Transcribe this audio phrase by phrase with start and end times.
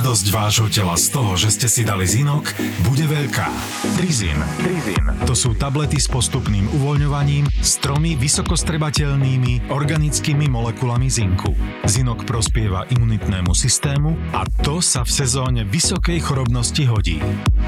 [0.00, 2.56] Radosť vášho tela z toho, že ste si dali zinok,
[2.88, 3.52] bude veľká.
[4.00, 4.40] Trizin.
[4.56, 5.04] Trizin.
[5.28, 11.52] To sú tablety s postupným uvoľňovaním s tromi vysokostrebateľnými organickými molekulami zinku.
[11.84, 17.20] Zinok prospieva imunitnému systému a to sa v sezóne vysokej chorobnosti hodí.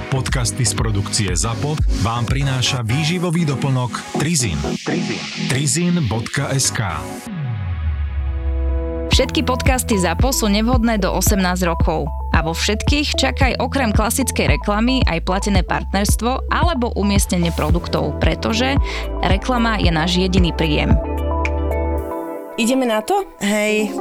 [0.09, 4.57] Podcasty z produkcie ZAPO vám prináša výživový doplnok Trizin.
[4.81, 5.21] Trizin.
[5.53, 6.81] Trizin.sk
[9.13, 12.22] Všetky podcasty ZAPO sú nevhodné do 18 rokov.
[12.43, 18.75] A vo všetkých čakaj okrem klasickej reklamy aj platené partnerstvo alebo umiestnenie produktov, pretože
[19.23, 20.91] reklama je náš jediný príjem.
[22.59, 23.23] Ideme na to?
[23.39, 23.95] Hej.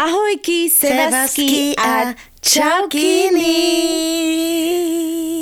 [0.00, 3.60] Ahojky, sevasky a čaukiny.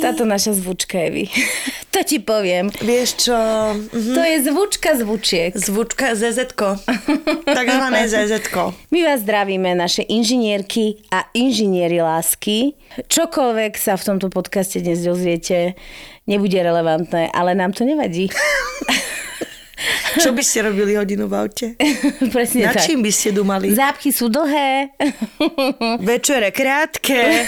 [0.03, 1.25] Táto naša zvučka je vy.
[1.93, 2.73] to ti poviem.
[2.81, 3.37] Vieš čo?
[3.77, 4.13] Mhm.
[4.17, 5.51] To je zvučka zvučiek.
[5.53, 6.57] Zvučka zz
[7.57, 8.49] Takzvané zz
[8.89, 12.73] My vás zdravíme, naše inžinierky a inžinieri lásky.
[13.05, 15.77] Čokoľvek sa v tomto podcaste dnes dozviete,
[16.25, 18.33] nebude relevantné, ale nám to nevadí.
[20.23, 21.67] Čo by ste robili hodinu v aute?
[22.35, 22.85] Presne Na tak.
[22.85, 23.73] čím by ste dumali?
[23.73, 24.93] Zápchy sú dlhé,
[26.09, 27.45] Večere krátke.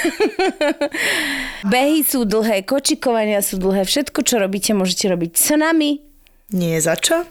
[1.66, 6.05] behy sú dlhé, kočikovania sú dlhé, všetko, čo robíte, môžete robiť s nami.
[6.54, 7.26] Nie za čo.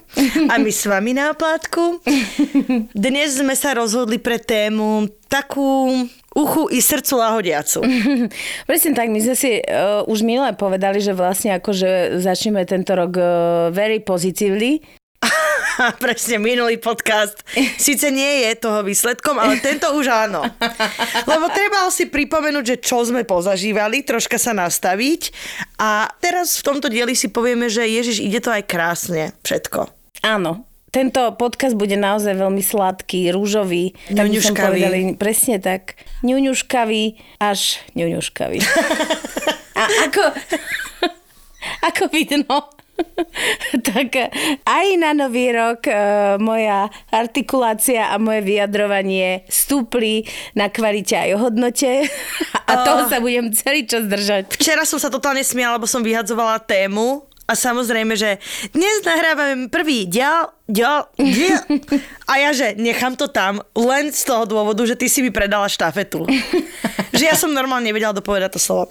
[0.50, 2.02] A my s vami na oplátku.
[2.90, 5.94] Dnes sme sa rozhodli pre tému takú
[6.34, 7.78] uchu i srdcu lahodiacu.
[8.68, 13.12] Presne tak, my sme si uh, už minule povedali, že vlastne akože začneme tento rok
[13.14, 13.26] uh,
[13.70, 14.82] very positively.
[16.02, 17.42] Presne minulý podcast
[17.78, 20.46] síce nie je toho výsledkom, ale tento už áno.
[21.26, 25.34] Lebo treba si pripomenúť, že čo sme pozažívali, troška sa nastaviť
[25.80, 29.90] a teraz v tomto dieli si povieme, že Ježiš, ide to aj krásne, všetko.
[30.24, 33.98] Áno, tento podcast bude naozaj veľmi sladký, rúžový.
[34.14, 35.98] tak som povedali, Presne tak.
[36.22, 37.04] Ňuňuškavý,
[37.42, 38.58] až ňuňuškavý.
[39.74, 40.22] A ako,
[41.90, 42.70] ako vidno,
[43.88, 44.30] tak
[44.62, 45.94] aj na nový rok e,
[46.38, 52.06] moja artikulácia a moje vyjadrovanie stúpli na kvalite aj hodnote.
[52.70, 54.56] A toho sa budem celý čas držať.
[54.56, 57.28] Včera som sa totálne smiala, lebo som vyhadzovala tému.
[57.44, 58.40] A samozrejme, že
[58.72, 61.60] dnes nahrávame prvý diel, diel, diel.
[62.24, 65.68] A ja, že nechám to tam len z toho dôvodu, že ty si mi predala
[65.68, 66.24] štafetu.
[67.14, 68.84] že ja som normálne nevedela dopovedať to slovo.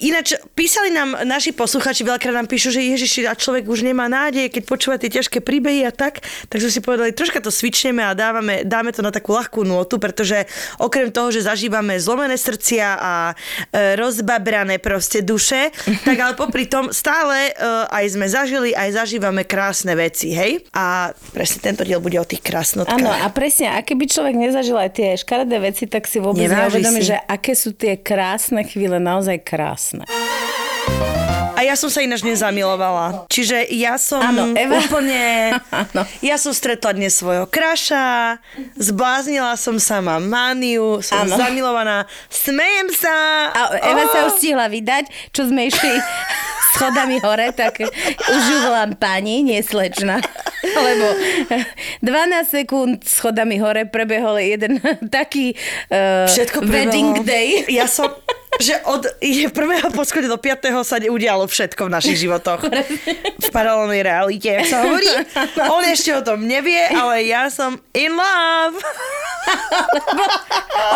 [0.00, 4.48] Ináč, písali nám naši posluchači, veľakrát nám píšu, že Ježiši, a človek už nemá nádej,
[4.48, 8.16] keď počúva tie ťažké príbehy a tak, tak sme si povedali, troška to svičneme a
[8.16, 10.48] dávame, dáme to na takú ľahkú nôtu, pretože
[10.80, 15.68] okrem toho, že zažívame zlomené srdcia a e, rozbabrané proste duše,
[16.06, 17.52] tak ale popri tom stále e,
[17.92, 20.64] aj sme zažili, aj zažívame krásne veci, hej?
[20.72, 22.96] A presne tento diel bude o tých krásnotkách.
[22.96, 26.80] Áno, a presne, a keby človek nezažil aj tie škaredé veci, tak si vôbec Neváži
[26.80, 27.10] neuvedomí, si.
[27.10, 30.04] že aké sú tie krásne chvíle, naozaj krásne.
[31.52, 33.24] A ja som sa ináč nezamilovala.
[33.26, 34.76] Čiže ja som Áno, Eva.
[34.78, 35.56] úplne...
[35.88, 36.04] Áno.
[36.20, 38.36] Ja som stretla dnes svojho kraša,
[38.76, 41.32] zbláznila som sa, mám mániu, som Áno.
[41.32, 43.16] zamilovaná, smejem sa.
[43.50, 44.12] A Eva Oh!
[44.12, 45.96] sa už stihla vydať, čo sme išli
[46.76, 47.80] schodami hore, tak
[48.22, 50.20] už ju volám pani, nie slečna.
[50.74, 51.06] Lebo
[52.02, 54.82] 12 sekúnd schodami hore prebehol jeden
[55.16, 55.54] taký
[55.92, 57.68] uh, Všetko wedding day.
[57.70, 58.10] Ja som,
[58.58, 59.06] že od
[59.52, 62.66] prvého poschodia do piatého sa udialo všetko v našich životoch.
[63.46, 65.06] V paralelnej realite, jak sa hovorí.
[65.70, 68.76] On ešte o tom nevie, ale ja som in love.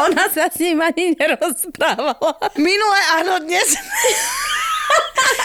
[0.09, 2.36] Ona sa s ním ani nerozprávala.
[2.59, 3.76] Minule, áno, dnes.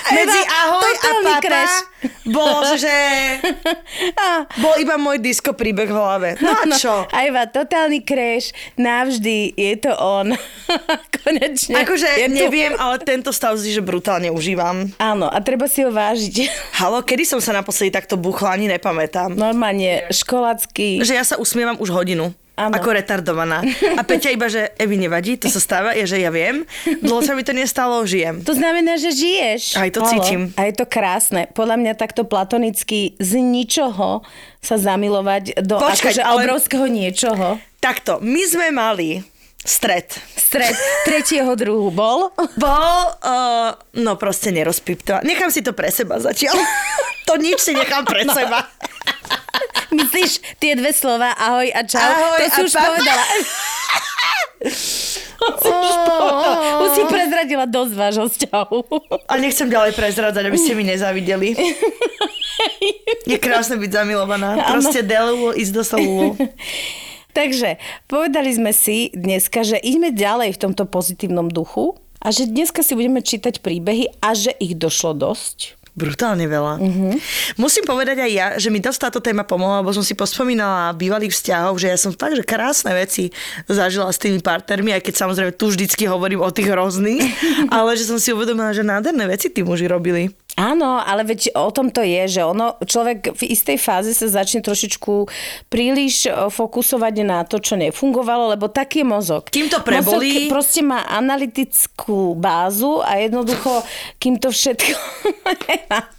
[0.06, 1.76] Medzi ahoj a papa crash.
[2.30, 2.94] bolo, že
[4.62, 6.30] bol iba môj disco príbeh v hlave.
[6.40, 7.10] No a čo?
[7.10, 10.38] A Eva, totálny crash, navždy je to on.
[11.26, 11.82] Konečne.
[11.82, 12.38] Akože je tu.
[12.38, 14.94] neviem, ale tento stav si, že brutálne užívam.
[15.02, 16.36] Áno, a treba si ho vážiť.
[16.80, 19.34] Halo, kedy som sa naposledy takto buchla, ani nepamätám.
[19.34, 21.02] Normálne školácky.
[21.02, 22.30] Že ja sa usmievam už hodinu.
[22.56, 22.72] Áno.
[22.72, 23.60] Ako retardovaná.
[24.00, 26.64] A Peťa iba, že Evi nevadí, to sa stáva, je, že ja viem.
[27.04, 28.48] Dlho sa mi to nestalo, žijem.
[28.48, 29.76] To znamená, že žiješ.
[29.76, 30.12] Aj to Halo.
[30.16, 30.42] cítim.
[30.56, 31.52] A je to krásne.
[31.52, 34.24] Podľa mňa takto platonicky z ničoho
[34.64, 37.60] sa zamilovať do Počkať, akože ale- obrovského niečoho.
[37.84, 39.20] Takto, my sme mali
[39.60, 40.16] stret.
[40.40, 40.72] Stred
[41.04, 42.32] tretieho druhu bol.
[42.56, 45.28] Bol, uh, no proste nerozpiptovať.
[45.28, 46.56] Nechám si to pre seba zatiaľ.
[47.28, 48.64] to nič si nechám pre seba.
[49.96, 52.04] Myslíš tie dve slova ahoj a čau?
[52.04, 53.24] Ahoj to si už pa- povedala.
[56.82, 58.80] Už si prezradila dosť vášho vzťahu.
[59.30, 61.54] A nechcem ďalej prezradzať, aby ste mi nezávideli.
[63.30, 64.58] Je krásne byť zamilovaná.
[64.72, 66.34] Proste Delu is the soul.
[67.36, 67.76] Takže
[68.08, 72.96] povedali sme si dneska, že ideme ďalej v tomto pozitívnom duchu a že dneska si
[72.96, 75.76] budeme čítať príbehy a že ich došlo dosť.
[75.96, 76.76] Brutálne veľa.
[76.76, 77.14] Mm-hmm.
[77.56, 81.32] Musím povedať aj ja, že mi dosť táto téma pomohla, lebo som si pospomínala bývalých
[81.32, 83.32] vzťahov, že ja som fakt, že krásne veci
[83.72, 87.24] zažila s tými partnermi, aj keď samozrejme tu vždycky hovorím o tých hrozných,
[87.76, 90.36] ale že som si uvedomila, že nádherné veci tí muži robili.
[90.56, 94.64] Áno, ale veď o tom to je, že ono, človek v istej fáze sa začne
[94.64, 95.28] trošičku
[95.68, 99.52] príliš e, fokusovať na to, čo nefungovalo, lebo taký je mozog.
[99.52, 100.48] Kým to prebolí...
[100.48, 103.84] Mozog proste má analytickú bázu a jednoducho,
[104.16, 104.96] kým to všetko...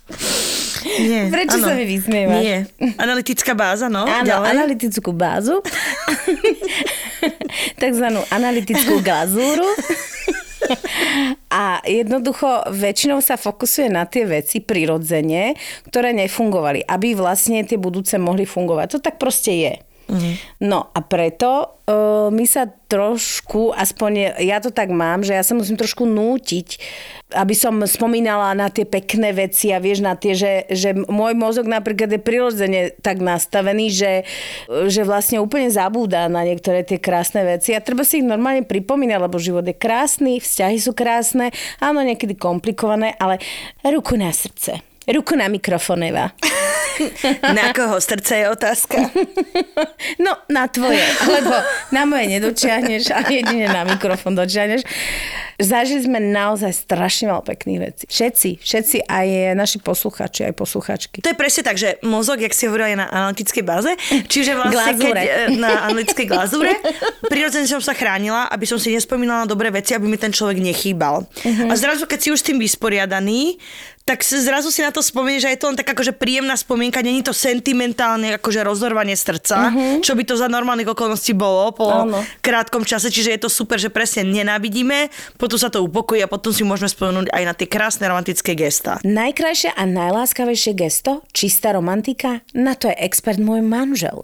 [0.86, 1.66] Nie, Prečo áno.
[1.66, 2.42] sa mi vysmievaš?
[2.42, 2.58] Nie.
[3.00, 4.06] Analytická báza, no.
[4.06, 4.48] Áno, ďalej.
[4.54, 5.58] analytickú bázu,
[7.82, 9.66] takzvanú analytickú glazúru.
[11.50, 15.56] A jednoducho väčšinou sa fokusuje na tie veci prirodzene,
[15.88, 18.86] ktoré nefungovali, aby vlastne tie budúce mohli fungovať.
[18.92, 19.74] To tak proste je.
[20.62, 25.58] No a preto uh, my sa trošku, aspoň ja to tak mám, že ja sa
[25.58, 26.78] musím trošku nútiť,
[27.34, 31.66] aby som spomínala na tie pekné veci a vieš na tie, že, že môj mozog
[31.66, 34.12] napríklad je prirodzene tak nastavený, že,
[34.86, 39.18] že vlastne úplne zabúda na niektoré tie krásne veci a treba si ich normálne pripomínať,
[39.18, 41.50] lebo život je krásny, vzťahy sú krásne,
[41.82, 43.42] áno, niekedy komplikované, ale
[43.82, 44.86] ruku na srdce.
[45.06, 46.30] Ruku na mikrofón, Eva.
[47.58, 48.96] Na koho srdce je otázka?
[50.16, 51.52] No, na tvoje, lebo
[51.92, 54.86] na moje nedočiahneš a jedine na mikrofón dočiahneš.
[55.56, 58.04] Zažili sme naozaj strašne veľa pekných vecí.
[58.08, 61.20] Všetci, všetci, aj naši posluchači, aj posluchačky.
[61.24, 63.92] To je presne tak, že mozog, jak si hovorila, je na analytickej báze,
[64.28, 65.20] čiže vlastne Glazúre.
[65.20, 66.72] keď, na analytickej glazúre,
[67.28, 70.60] prirodzene som sa chránila, aby som si nespomínala na dobré veci, aby mi ten človek
[70.60, 71.24] nechýbal.
[71.44, 73.56] A zrazu, keď si už s tým vysporiadaný,
[74.06, 77.26] tak zrazu si na to spomenieš, že je to len tak akože príjemná spomienka, není
[77.26, 82.22] to sentimentálne akože rozorvanie srdca, čo by to za normálnych okolností bolo po Áno.
[82.38, 86.54] krátkom čase, čiže je to super, že presne nenávidíme, potom sa to upokojí a potom
[86.54, 89.02] si môžeme spomenúť aj na tie krásne romantické gesta.
[89.02, 94.22] Najkrajšie a najláskavejšie gesto, čistá romantika, na to je expert môj manžel.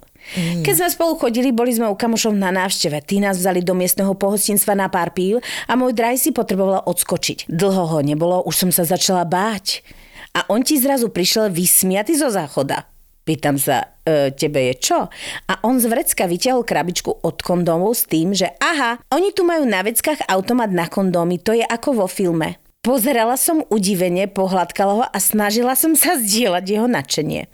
[0.65, 3.05] Keď sme spolu chodili, boli sme u kamošov na návšteve.
[3.05, 7.53] Tí nás vzali do miestneho pohostinstva na pár pív a môj draj si potrebovala odskočiť.
[7.53, 9.85] Dlho ho nebolo, už som sa začala báť.
[10.33, 12.89] A on ti zrazu prišiel vysmiatý zo záchoda.
[13.23, 15.07] Pýtam sa, e, tebe je čo?
[15.47, 19.63] A on z vrecka vyťahol krabičku od kondómov s tým, že aha, oni tu majú
[19.63, 22.62] na veckách automat na kondómy, to je ako vo filme.
[22.83, 27.47] Pozerala som udivene, pohľadkala ho a snažila som sa zdieľať jeho nadšenie.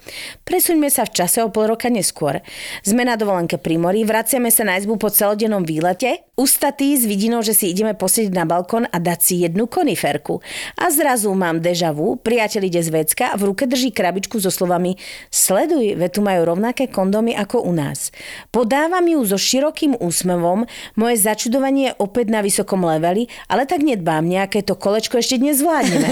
[0.48, 2.40] Presuňme sa v čase o pol roka neskôr.
[2.80, 7.44] Sme na dovolenke pri mori, vraciame sa na izbu po celodennom výlete, ustatý s vidinou,
[7.44, 10.40] že si ideme posieť na balkón a dať si jednu koniferku.
[10.80, 14.48] A zrazu mám deja vu, priateľ ide z vecka a v ruke drží krabičku so
[14.48, 14.96] slovami
[15.28, 18.16] Sleduj, ve tu majú rovnaké kondómy ako u nás.
[18.48, 20.64] Podávam ju so širokým úsmevom,
[20.96, 25.58] moje začudovanie je opäť na vysokom leveli, ale tak nedbám, nejaké to kolečko ešte dnes
[25.60, 26.10] zvládneme.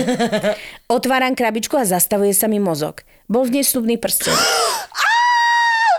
[0.96, 3.06] Otváram krabičku a zastavuje sa mi mozog.
[3.26, 4.34] Bol v nej snubný prsten.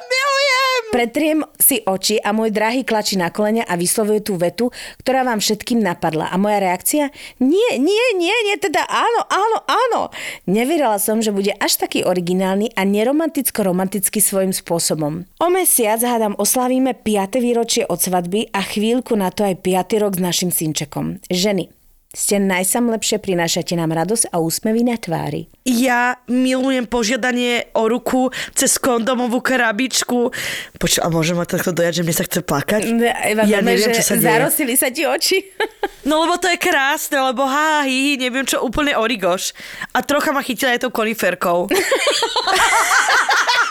[0.07, 0.83] Milujem!
[0.95, 4.71] Pretriem si oči a môj drahý klačí na kolene a vyslovuje tú vetu,
[5.03, 6.31] ktorá vám všetkým napadla.
[6.31, 7.11] A moja reakcia?
[7.43, 10.01] Nie, nie, nie, nie, teda áno, áno, áno.
[10.47, 15.27] Neverila som, že bude až taký originálny a neromanticko-romantický svojím spôsobom.
[15.43, 17.43] O mesiac, hádam, oslavíme 5.
[17.43, 20.03] výročie od svadby a chvíľku na to aj 5.
[20.03, 21.19] rok s našim synčekom.
[21.27, 21.76] Ženy,
[22.15, 25.51] ste najsamlepšie, prinášate nám radosť a úsmevy na tvári.
[25.67, 30.31] Ja milujem požiadanie o ruku cez kondomovú krabičku.
[30.79, 32.87] Počuj, a môžem ma takto dojať, že mne sa chce plakať?
[32.87, 34.23] Eva, ja dome, neviem, že čo sa deje.
[34.23, 35.43] zarosili sa ti oči.
[36.07, 39.51] No lebo to je krásne, lebo há, hi, neviem čo, úplne origoš.
[39.91, 41.67] A trocha ma chytila aj tou koniferkou.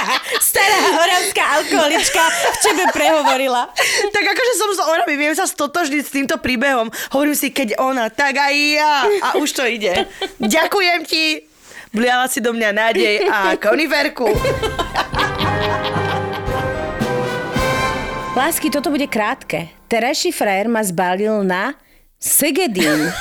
[0.52, 3.68] stará, oravská alkoholička v tebe prehovorila.
[4.14, 6.88] tak akože som z Oravy, viem sa stotožniť s týmto príbehom.
[7.12, 8.94] Hovorím si, keď ona, tak aj ja.
[9.20, 10.08] A už to ide.
[10.38, 11.46] Ďakujem ti.
[11.92, 14.24] Bliala si do mňa nádej a koniferku.
[18.32, 19.68] Lásky, toto bude krátke.
[19.92, 21.76] Terajší frajer ma zbalil na
[22.16, 23.12] Segedín.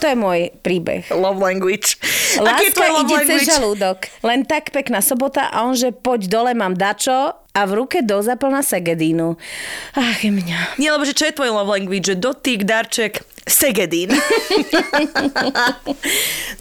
[0.00, 1.08] To je môj príbeh.
[1.08, 1.96] Love language.
[2.36, 4.12] Láska ide cez žalúdok.
[4.20, 8.60] Len tak pekná sobota a on, že poď dole, mám dačo a v ruke dozaplná
[8.60, 9.40] Segedínu.
[9.96, 10.76] Ach, je mňa.
[10.76, 12.12] Nie, lebo že čo je tvoj love language?
[12.12, 14.10] Dotyk, darček, segedín.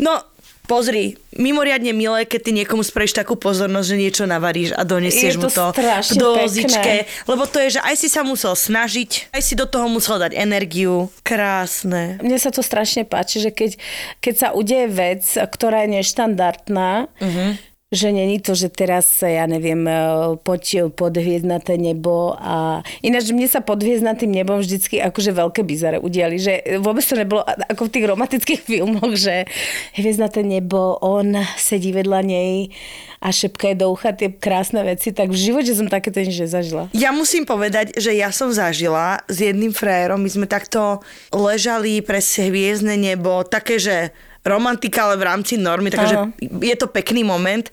[0.05, 0.21] no,
[0.65, 5.49] Pozri, mimoriadne milé, keď ty niekomu spravíš takú pozornosť, že niečo navaríš a donesieš mu
[5.49, 6.73] to to v strašne dozičke.
[6.73, 6.97] pekné.
[7.29, 10.33] Lebo to je, že aj si sa musel snažiť, aj si do toho musel dať
[10.33, 11.13] energiu.
[11.21, 12.17] Krásne.
[12.19, 13.77] Mne sa to strašne páči, že keď,
[14.19, 17.49] keď sa udeje vec, ktorá je neštandardná, uh-huh.
[17.93, 19.93] Že není to, že teraz, ja neviem, e,
[20.41, 26.01] poď pod hviezdnaté nebo a ináč mne sa pod hviezdnatým nebom vždycky akože veľké bizare
[26.01, 29.45] udiali, že vôbec to nebolo ako v tých romantických filmoch, že
[29.93, 32.73] hviezdnaté nebo, on sedí vedľa nej
[33.21, 36.89] a šepka je do ucha tie krásne veci, tak v živote som takéto nič nezažila.
[36.97, 42.17] Ja musím povedať, že ja som zažila s jedným frajerom, my sme takto ležali pre
[42.17, 44.09] hviezdne nebo, také, že
[44.45, 47.65] romantika, ale v rámci normy, takže je to pekný moment.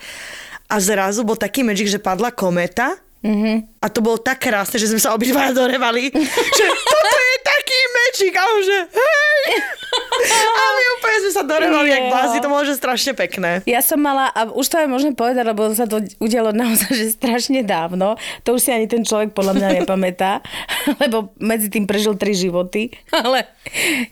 [0.67, 3.79] A zrazu bol taký magic, že padla kometa Mhm.
[3.79, 6.11] a to bolo tak krásne, že sme sa obidva dorevali,
[6.59, 9.47] že toto je taký magic a on že hej!
[10.13, 13.65] A my úplne sme sa dorevali, jak blázni, to bolo že strašne pekné.
[13.65, 17.17] Ja som mala, a už to aj môžem povedať, lebo sa to udialo naozaj že
[17.17, 20.45] strašne dávno, to už si ani ten človek podľa mňa nepamätá,
[21.03, 22.93] lebo medzi tým prežil tri životy,
[23.25, 23.49] ale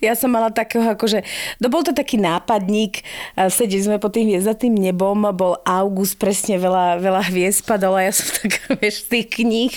[0.01, 1.23] ja som mala takého akože,
[1.61, 3.05] no bol to taký nápadník,
[3.51, 8.13] sedeli sme pod tým hviezdatým nebom, bol august, presne veľa, veľa hviezd padalo a ja
[8.15, 9.75] som tak, vieš, z tých kníh,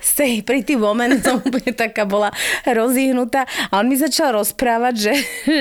[0.00, 2.32] z tej, pri tým moment som úplne taká bola
[2.64, 5.12] rozíhnutá a on mi začal rozprávať, že,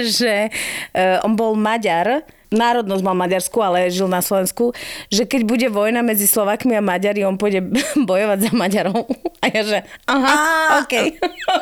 [0.05, 4.71] že uh, on bol Maďar, národnosť mal maďarsku, ale žil na Slovensku,
[5.11, 7.65] že keď bude vojna medzi Slovakmi a Maďari, on pôjde
[8.09, 9.05] bojovať za Maďarov.
[9.43, 10.93] A ja že, aha, Á, OK.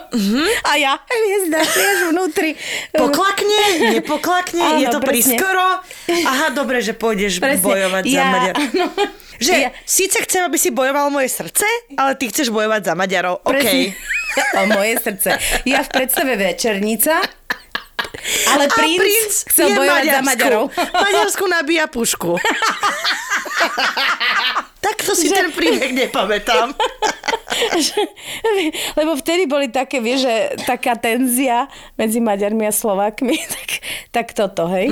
[0.70, 2.56] A ja, hviezda, vieš, vnútri.
[2.96, 3.60] Poklakne,
[3.92, 5.36] nepoklakne, Áno, je to presne.
[5.36, 5.68] prískoro.
[6.08, 7.66] Aha, dobre, že pôjdeš Presne.
[7.66, 8.56] bojovať za ja, Maďar.
[8.56, 8.86] Áno,
[9.44, 11.66] Že ja, síce chcem, aby si bojoval moje srdce,
[12.00, 13.44] ale ty chceš bojovať za Maďarov.
[13.44, 13.52] OK.
[13.52, 13.92] presne.
[14.34, 15.30] O moje srdce.
[15.68, 17.20] Ja v predstave večernica,
[18.54, 20.30] ale A princ, princ chcel bojovať za Maďarsku.
[20.30, 20.66] Maďarov.
[21.10, 22.32] Maďarsku nabíja pušku.
[24.84, 26.76] Takto si ten príbeh nepamätám.
[29.00, 30.36] Lebo vtedy boli také, vieš, že
[30.68, 33.70] taká tenzia medzi Maďarmi a Slovákmi, tak,
[34.12, 34.92] tak toto, hej.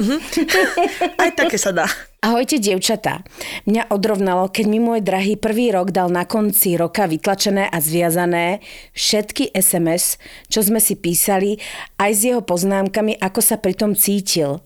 [1.19, 1.87] Aj také sa dá.
[2.21, 3.25] Ahojte, dievčatá.
[3.65, 8.61] Mňa odrovnalo, keď mi môj drahý prvý rok dal na konci roka vytlačené a zviazané
[8.93, 11.57] všetky SMS, čo sme si písali,
[11.97, 14.61] aj s jeho poznámkami, ako sa pri tom cítil.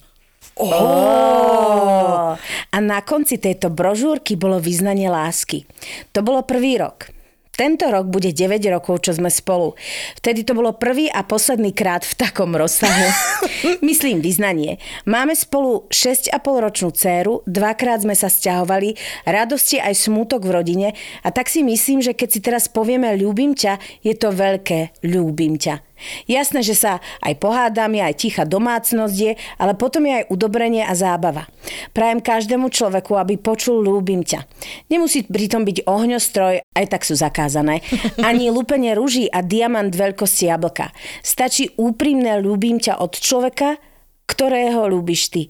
[0.59, 2.35] Oh.
[2.75, 5.63] A na konci tejto brožúrky bolo vyznanie lásky.
[6.11, 7.14] To bolo prvý rok.
[7.55, 9.79] Tento rok bude 9 rokov, čo sme spolu.
[10.19, 13.07] Vtedy to bolo prvý a posledný krát v takom rozsahu.
[13.87, 14.77] Myslím vyznanie.
[15.07, 20.89] Máme spolu 6,5 ročnú dceru, dvakrát sme sa sťahovali, radosti aj smútok v rodine
[21.23, 25.55] a tak si myslím, že keď si teraz povieme ľúbim ťa, je to veľké ľúbim
[25.55, 25.94] ťa.
[26.27, 30.93] Jasné, že sa aj pohádame, aj tichá domácnosť je, ale potom je aj udobrenie a
[30.93, 31.47] zábava.
[31.95, 34.43] Prajem každému človeku, aby počul ľúbim ťa.
[34.91, 37.81] Nemusí pritom byť ohňostroj, aj tak sú zakázané,
[38.29, 40.91] ani lúpenie rúží a diamant veľkosti jablka.
[41.23, 43.79] Stačí úprimné ľúbim ťa od človeka,
[44.25, 45.43] ktorého ľúbiš ty.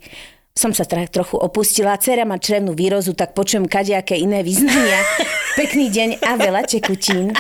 [0.56, 5.04] Som sa teda trochu opustila, dcera má črevnú výrozu, tak počujem kadejaké iné význania.
[5.60, 7.36] Pekný deň a veľa tekutín.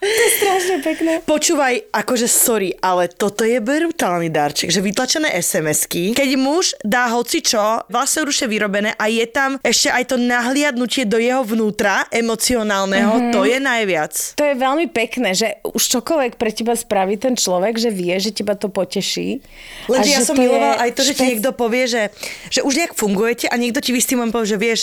[0.00, 1.12] To je strašne pekné.
[1.28, 7.44] Počúvaj, akože sorry, ale toto je brutálny darček, že vytlačené SMS-ky, keď muž dá hoci
[7.44, 13.12] čo, vlastne ruše vyrobené a je tam ešte aj to nahliadnutie do jeho vnútra emocionálneho,
[13.12, 13.32] mm-hmm.
[13.36, 14.12] to je najviac.
[14.40, 18.32] To je veľmi pekné, že už čokoľvek pre teba spraví ten človek, že vie, že
[18.32, 19.44] teba to poteší.
[19.84, 22.08] Lenže ja som milovala aj to, že ti niekto povie, že,
[22.48, 24.82] že už nejak fungujete a niekto ti v istý moment povie, že vieš,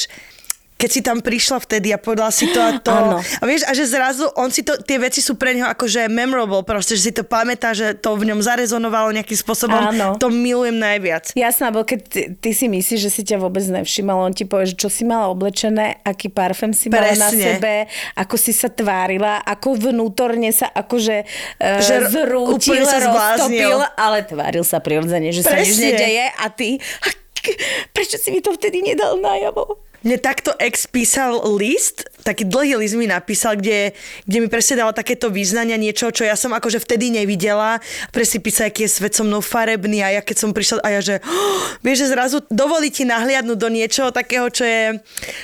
[0.77, 2.93] keď si tam prišla vtedy a povedala si to a to.
[2.93, 3.17] Áno.
[3.17, 6.61] A vieš, a že zrazu on si to, tie veci sú pre neho akože memorable,
[6.61, 9.73] proste, že si to pamätá, že to v ňom zarezonovalo nejakým spôsobom.
[9.73, 10.15] Áno.
[10.15, 11.33] To milujem najviac.
[11.33, 14.69] Jasná, bo keď ty, ty si myslíš, že si ťa vôbec nevšimal, on ti povie,
[14.69, 17.57] že čo si mala oblečené, aký parfém si mala na Presne.
[17.57, 17.73] sebe,
[18.13, 21.25] ako si sa tvárila, ako vnútorne sa akože
[21.57, 25.85] uh, Že zrútil, sa roztopil, ale tváril sa prirodzene, že sa nič Presne.
[25.89, 27.57] nedeje a ty, "A k-
[27.89, 29.81] prečo si mi to vtedy nedal najavo?
[30.07, 33.91] Mne takto ex písal list, taký dlhý list mi napísal, kde,
[34.23, 37.83] kde mi presne dala takéto význania, niečo, čo ja som akože vtedy nevidela.
[38.15, 41.01] Presne písal, aký je svet so mnou farebný a ja keď som prišla a ja,
[41.03, 44.95] že oh, vieš, že zrazu dovolí ti nahliadnúť do niečoho takého, čo je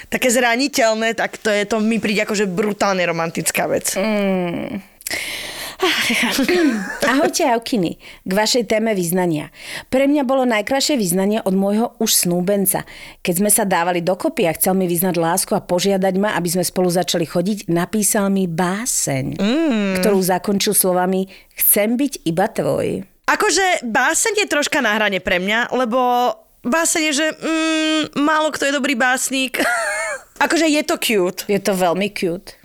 [0.07, 3.99] také zraniteľné, tak to je, to mi príde akože brutálne romantická vec.
[3.99, 4.79] Mm.
[7.11, 9.51] Ahojte, Aukiny, k vašej téme vyznania.
[9.91, 12.87] Pre mňa bolo najkrajšie vyznanie od môjho už snúbenca.
[13.19, 16.63] Keď sme sa dávali dokopy a chcel mi vyznať lásku a požiadať ma, aby sme
[16.63, 19.91] spolu začali chodiť, napísal mi báseň, mm.
[19.99, 23.05] ktorú zakončil slovami Chcem byť iba tvoj.
[23.29, 26.33] Akože báseň je troška na hrane pre mňa, lebo
[26.65, 29.61] básenie, že mm, málo kto je dobrý básnik.
[30.45, 31.41] akože je to cute.
[31.45, 32.62] Je to veľmi cute.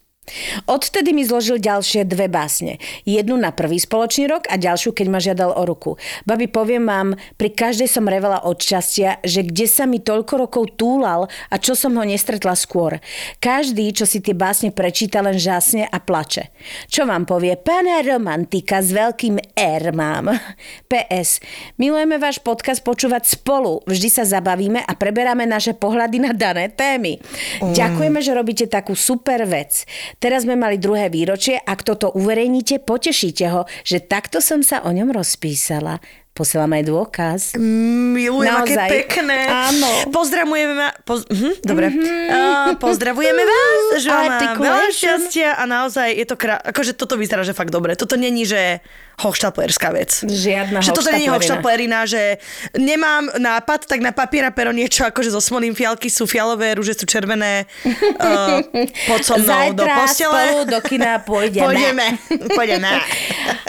[0.69, 2.81] Odtedy mi zložil ďalšie dve básne.
[3.09, 5.97] Jednu na prvý spoločný rok a ďalšiu, keď ma žiadal o ruku.
[6.29, 10.65] Babi, poviem vám, pri každej som revala od šťastia, že kde sa mi toľko rokov
[10.77, 13.01] túlal a čo som ho nestretla skôr.
[13.41, 16.53] Každý, čo si tie básne prečíta, len žasne a plače.
[16.89, 17.57] Čo vám povie?
[17.57, 20.33] Pána romantika s veľkým R mám.
[20.91, 21.41] PS.
[21.81, 23.83] Milujeme váš podcast počúvať spolu.
[23.85, 27.19] Vždy sa zabavíme a preberáme naše pohľady na dané témy.
[27.63, 27.75] Mm.
[27.75, 29.89] Ďakujeme, že robíte takú super vec.
[30.19, 34.91] Teraz sme mali druhé výročie, ak toto uverejníte, potešíte ho, že takto som sa o
[34.91, 36.03] ňom rozpísala.
[36.39, 37.41] Posielam aj dôkaz.
[37.59, 39.51] Milujem, aké pekné.
[39.51, 40.07] Áno.
[40.15, 40.95] Pozdravujeme ma...
[41.03, 41.91] Poz, hm, dobre.
[41.91, 42.31] Mm-hmm.
[42.31, 46.63] Uh, pozdravujeme vás, že má veľa šťastia a naozaj je to krá...
[46.63, 47.99] Akože toto vyzerá, že fakt dobre.
[47.99, 48.79] Toto není, že
[49.19, 50.23] hochštaplerská vec.
[50.23, 52.39] Žiadna Že toto není hochštaplerina, že
[52.79, 56.95] nemám nápad, tak na papier a pero niečo akože so smolím fialky sú fialové, rúže
[56.95, 57.67] sú červené.
[57.83, 58.63] Uh,
[59.11, 60.39] pod so mnou Zajtra do postele.
[60.39, 61.67] spolu do kina pôjdeme.
[61.67, 62.07] Pôjdeme.
[62.55, 62.91] Pôjdeme.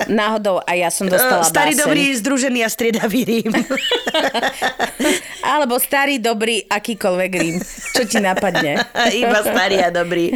[0.05, 1.81] Náhodou a ja som dostala Uh, starý báseň.
[1.81, 3.53] dobrý združený a striedavý Rím.
[5.49, 7.57] Alebo starý, dobrý, akýkoľvek rím.
[7.95, 8.77] Čo ti napadne?
[9.23, 10.35] Iba starý a dobrý.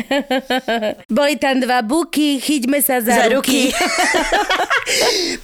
[1.20, 3.70] Boli tam dva buky, chyťme sa za, Za ruky.
[3.70, 3.78] ruky.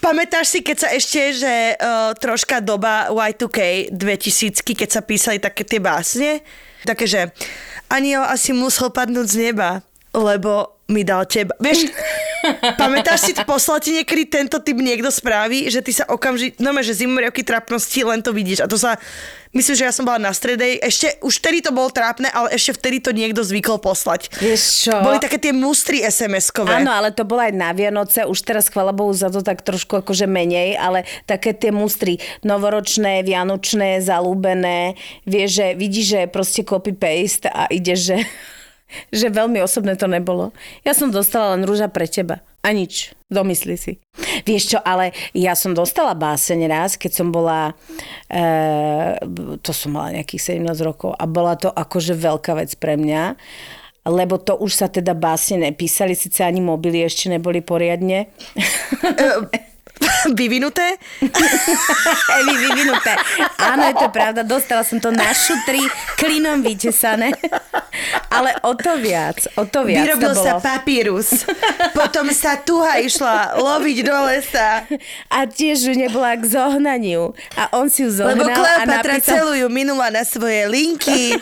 [0.02, 5.68] Pamätáš si, keď sa ešte, že uh, troška doba Y2K 2000 keď sa písali také
[5.68, 6.42] tie básne?
[6.88, 7.30] Také, že
[7.92, 9.84] aniel asi musel padnúť z neba,
[10.16, 11.54] lebo mi dal teba.
[11.62, 11.94] Vieš,
[12.82, 16.98] pamätáš si, poslal ti niekedy tento typ niekto spraví, že ty sa okamžite, no že
[16.98, 18.66] zimomriavky trápnosti, len to vidíš.
[18.66, 18.98] A to sa,
[19.54, 22.74] myslím, že ja som bola na strede, ešte, už vtedy to bolo trápne, ale ešte
[22.82, 24.34] vtedy to niekto zvykol poslať.
[24.42, 24.94] Vieš čo?
[25.06, 26.82] Boli také tie mustry SMS-kové.
[26.82, 30.02] Áno, ale to bolo aj na Vianoce, už teraz chvala Bohu za to tak trošku
[30.02, 34.98] akože menej, ale také tie mustry novoročné, vianočné, zalúbené,
[35.30, 38.26] vieš, že vidíš, že proste copy-paste a ide, že,
[39.10, 40.52] že veľmi osobné to nebolo.
[40.84, 42.42] Ja som dostala len rúža pre teba.
[42.60, 43.16] A nič.
[43.32, 44.02] Domysli si.
[44.44, 47.78] Vieš čo, ale ja som dostala báseň raz, keď som bola,
[48.28, 48.44] e,
[49.62, 53.38] to som mala nejakých 17 rokov a bola to akože veľká vec pre mňa
[54.10, 58.32] lebo to už sa teda básne nepísali, síce ani mobily ešte neboli poriadne.
[60.40, 60.96] Vyvinuté?
[62.40, 63.14] Evi, vyvinuté.
[63.60, 65.84] Áno, je to pravda, dostala som to na šutri,
[66.16, 67.36] klinom vytesané.
[68.36, 70.46] Ale o to viac, o to viac Vyrobil to bolo.
[70.46, 71.44] sa papírus.
[71.92, 74.88] Potom sa tuha išla loviť do lesa.
[75.28, 77.36] A tiež nebola k zohnaniu.
[77.60, 79.36] A on si ju zohnal Lebo a Kleopatra napísal...
[79.36, 81.36] celú ju minula na svoje linky.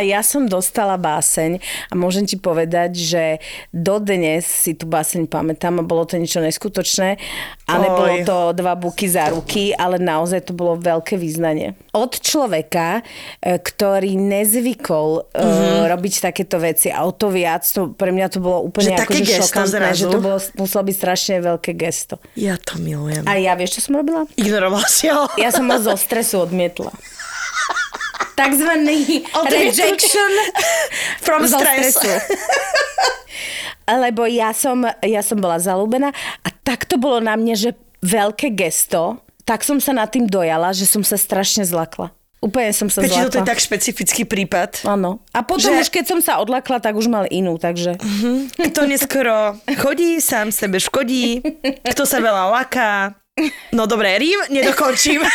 [0.00, 3.24] A ja som dostala báseň a môžem ti povedať, že
[3.68, 7.20] dodnes si tú báseň pamätám a bolo to niečo neskutočné
[7.68, 8.24] a nebolo Oj.
[8.24, 11.76] to dva buky za ruky, ale naozaj to bolo veľké význanie.
[11.92, 13.04] Od človeka,
[13.44, 15.92] e, ktorý nezvykol mm-hmm.
[15.92, 19.20] robiť takéto veci a o to viac, to, pre mňa to bolo úplne Že také
[19.20, 22.16] akože gesto šokantné, že to bolo, muselo byť strašne veľké gesto.
[22.40, 23.28] Ja to milujem.
[23.28, 24.24] A ja vieš, čo som robila?
[24.40, 25.28] Ignorovala si ho.
[25.36, 27.19] Ja som ho zo stresu odmietla.
[28.36, 30.32] Takzvaný rejection
[31.20, 31.98] From stress.
[33.90, 36.14] Lebo ja som, ja som bola zalúbená
[36.46, 40.70] a tak to bolo na mne, že veľké gesto, tak som sa nad tým dojala,
[40.70, 42.14] že som sa strašne zlakla.
[42.40, 43.50] Úplne som sa Peči, toto je zlakla.
[43.52, 44.88] tak špecifický prípad.
[44.88, 45.20] Áno.
[45.36, 48.00] A potom Že- už keď som sa odlakla, tak už mal inú, takže...
[48.56, 51.44] Kto neskoro chodí, sám sebe škodí.
[51.84, 53.12] Kto sa veľa laká.
[53.72, 55.22] No dobré, Rím, nedokončím.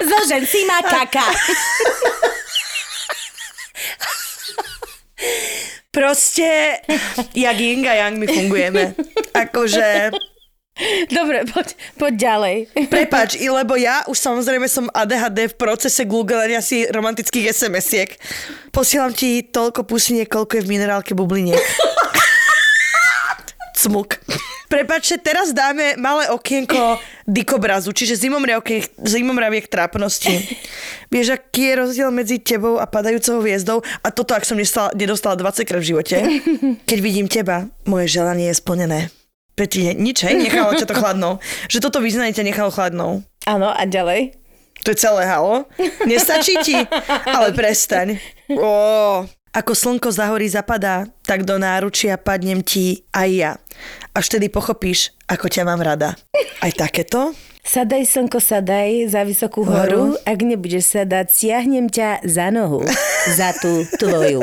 [0.00, 1.24] Zožen si ma kaká.
[5.90, 6.76] Proste,
[7.34, 8.94] jak yin a yang my fungujeme.
[9.34, 10.10] Akože,
[11.12, 12.56] Dobre, poď, poď ďalej.
[12.88, 18.16] prepač, i lebo ja už samozrejme som ADHD v procese googlenia si romantických SMS-iek.
[18.72, 21.60] Posielam ti toľko pusiniek, koľko je v minerálke bubliniek.
[23.80, 24.16] Cmuk.
[24.70, 30.30] Prepačte, teraz dáme malé okienko dikobrazu, čiže zimomriavky, zimomriaviek trápnosti.
[31.10, 33.82] Vieš, aký je rozdiel medzi tebou a padajúcou hviezdou?
[34.06, 36.16] A toto, ak som nedostala, nedostala 20 krát v živote.
[36.88, 39.10] Keď vidím teba, moje želanie je splnené.
[39.58, 41.42] Peti, nič, hej, nechalo ťa to chladnou.
[41.66, 43.26] Že toto vyznanie ťa nechalo chladnou.
[43.50, 44.38] Áno, a ďalej?
[44.86, 45.66] To je celé, halo?
[46.08, 46.78] Nestačí ti?
[47.26, 48.16] Ale prestaň.
[48.54, 49.26] Ó.
[49.50, 53.52] Ako slnko za hory zapadá, tak do náručia padnem ti aj ja.
[54.14, 56.14] Až vtedy pochopíš, ako ťa mám rada.
[56.62, 57.34] Aj takéto?
[57.66, 60.14] Sadaj, slnko, sadaj za vysokú horu.
[60.22, 62.86] Ak nebudeš sadať, siahnem ťa za nohu.
[63.38, 64.40] Za tú tvoju.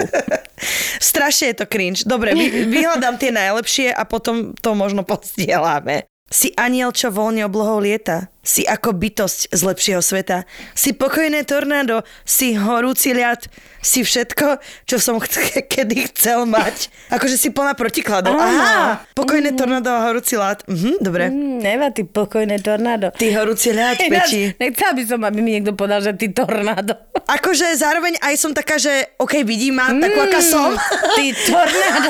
[1.01, 2.05] Strašne je to cringe.
[2.05, 6.05] Dobre, vy, vyhľadám tie najlepšie a potom to možno postielame.
[6.29, 8.29] Si aniel, čo voľne oblohou lieta.
[8.47, 10.47] Si ako bytosť z lepšieho sveta.
[10.71, 11.99] Si pokojné tornádo.
[12.23, 13.43] Si horúci ľad.
[13.77, 15.27] Si všetko, čo som ch-
[15.61, 16.87] kedy chcel mať.
[17.15, 18.33] Akože si plná protikladov.
[18.33, 20.63] Aha, pokojné tornádo a horúci ľad.
[20.63, 21.27] Mhm, dobre.
[21.27, 23.11] Mm, Neva, ty pokojné tornádo.
[23.11, 24.55] Ty horúci ľad, Peti.
[24.55, 26.95] Nechcela by som, aby mi niekto povedal, že ty tornádo.
[27.27, 30.71] Akože zároveň aj som taká, že OK, vidím ma takú, aká som.
[31.13, 32.09] Ty tornádo.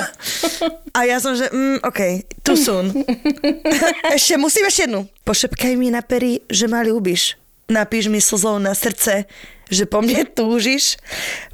[0.98, 2.00] A ja som, že mm, OK,
[2.42, 2.90] too soon.
[4.08, 5.06] ešte, musím ešte jednu.
[5.22, 7.40] Pošepkaj mi na pery, že ma ľúbiš.
[7.68, 9.28] Napíš mi slzou na srdce,
[9.68, 10.96] že po mne túžiš.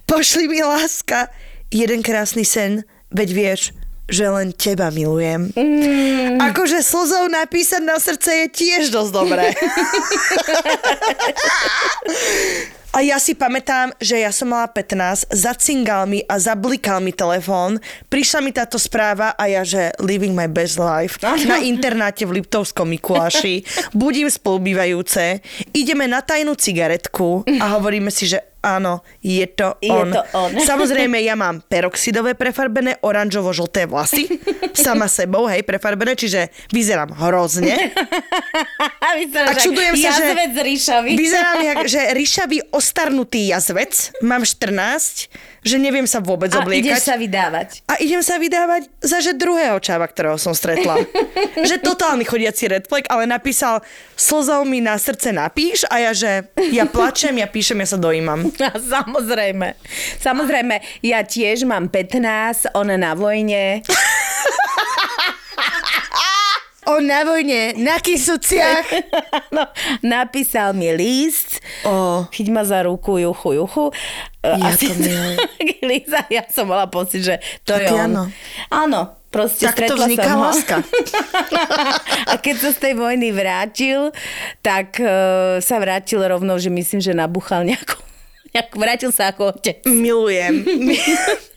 [0.05, 1.33] Pošli mi láska
[1.73, 3.73] jeden krásny sen, veď vieš,
[4.05, 5.49] že len teba milujem.
[5.57, 6.37] Mm.
[6.37, 9.47] Akože slzou napísať na srdce je tiež dosť dobré.
[12.93, 17.81] A ja si pamätám, že ja som mala 15, zacingal mi a zablikal mi telefón,
[18.05, 21.17] prišla mi táto správa a ja, že living my best life,
[21.49, 23.65] na internáte v Liptovskom Mikuláši,
[23.97, 25.41] budím spolubývajúce,
[25.73, 30.09] ideme na tajnú cigaretku a hovoríme si, že áno, je to Je on.
[30.09, 30.55] to on.
[30.71, 34.25] Samozrejme, ja mám peroxidové prefarbené, oranžovo-žlté vlasy,
[34.71, 37.75] sama sebou, hej, prefarbené, čiže vyzerám hrozne.
[39.03, 41.11] A, vyzerá, A čudujem sa, že- Jazvec ríšavý.
[41.13, 45.27] Vyzerám, jak, že ríšavý ostarnutý jazvec, mám 14,
[45.63, 46.83] že neviem sa vôbec A obliekať.
[46.83, 47.87] ideš sa vydávať.
[47.87, 50.99] A idem sa vydávať za že druhého čáva, ktorého som stretla.
[51.69, 53.79] že totálny chodiaci red flag, ale napísal
[54.19, 58.51] slzou mi na srdce napíš a ja, že ja plačem, ja píšem, ja sa dojímam.
[58.63, 59.75] A samozrejme.
[60.19, 63.83] Samozrejme, ja tiež mám 15, ona na vojne.
[66.85, 68.83] On na vojne, na kysúciach.
[69.55, 69.63] no,
[69.99, 72.25] napísal mi list, O.
[72.27, 73.85] chyť ma za ruku, juchu, juchu.
[74.39, 75.37] Ja to milujem.
[75.89, 77.99] Liza, ja som mala pocit, že to A je on.
[78.05, 78.23] áno.
[78.67, 80.43] Áno, proste Tak to vzniká som ho.
[80.45, 80.75] láska.
[82.29, 84.11] A keď sa z tej vojny vrátil,
[84.59, 87.99] tak uh, sa vrátil rovno, že myslím, že nabuchal nejakú,
[88.51, 89.79] nejakú vrátil sa ako otec.
[89.85, 90.63] Milujem.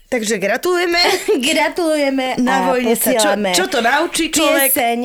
[0.07, 1.03] Takže gratulujeme.
[1.51, 3.11] Gratulujeme Na a vojne sa.
[3.11, 4.71] Čo, čo to naučí človek?
[4.71, 4.99] Pieseň,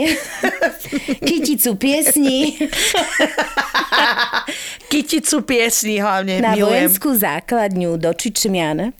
[1.29, 2.55] kyticu piesní
[4.93, 6.39] Kyticu piesní hlavne.
[6.39, 6.87] na Milujem.
[6.87, 8.95] vojenskú základňu do Čičmian.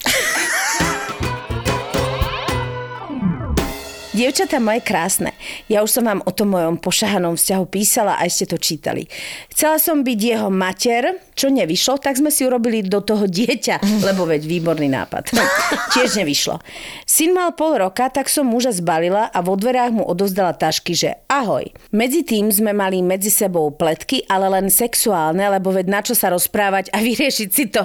[4.13, 5.33] Dievčatá moje krásne,
[5.65, 9.09] ja už som vám o tom mojom pošahanom vzťahu písala a ste to čítali.
[9.49, 14.25] Chcela som byť jeho mater, čo nevyšlo, tak sme si urobili do toho dieťa, lebo
[14.25, 15.33] veď výborný nápad.
[15.93, 16.61] Tiež nevyšlo.
[17.05, 21.09] Syn mal pol roka, tak som muža zbalila a vo dverách mu odozdala tašky, že
[21.29, 21.65] ahoj.
[21.93, 26.31] Medzi tým sme mali medzi sebou pletky, ale len sexuálne, lebo veď na čo sa
[26.33, 27.83] rozprávať a vyriešiť si to.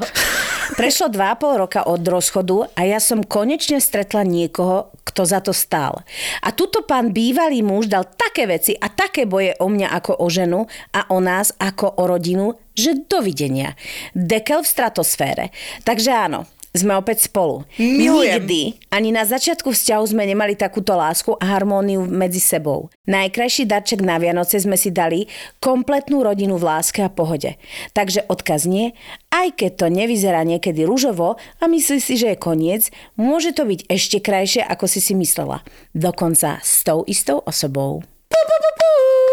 [0.77, 6.05] Prešlo 2,5 roka od rozchodu a ja som konečne stretla niekoho, kto za to stál.
[6.45, 10.27] A tuto pán bývalý muž dal také veci a také boje o mňa ako o
[10.29, 13.75] ženu a o nás ako o rodinu, že dovidenia.
[14.15, 15.51] Dekel v stratosfére.
[15.83, 17.65] Takže áno, sme opäť spolu.
[17.81, 18.45] Milujem.
[18.45, 18.61] Nikdy
[18.93, 22.93] ani na začiatku vzťahu sme nemali takúto lásku a harmóniu medzi sebou.
[23.09, 25.27] Najkrajší darček na Vianoce sme si dali
[25.59, 27.57] kompletnú rodinu v láske a pohode.
[27.97, 28.93] Takže odkaz nie,
[29.33, 33.89] aj keď to nevyzerá niekedy rúžovo a myslí si, že je koniec, môže to byť
[33.89, 35.65] ešte krajšie, ako si si myslela.
[35.97, 38.05] Dokonca s tou istou osobou.
[38.29, 39.28] Pu, pu, pu, pu.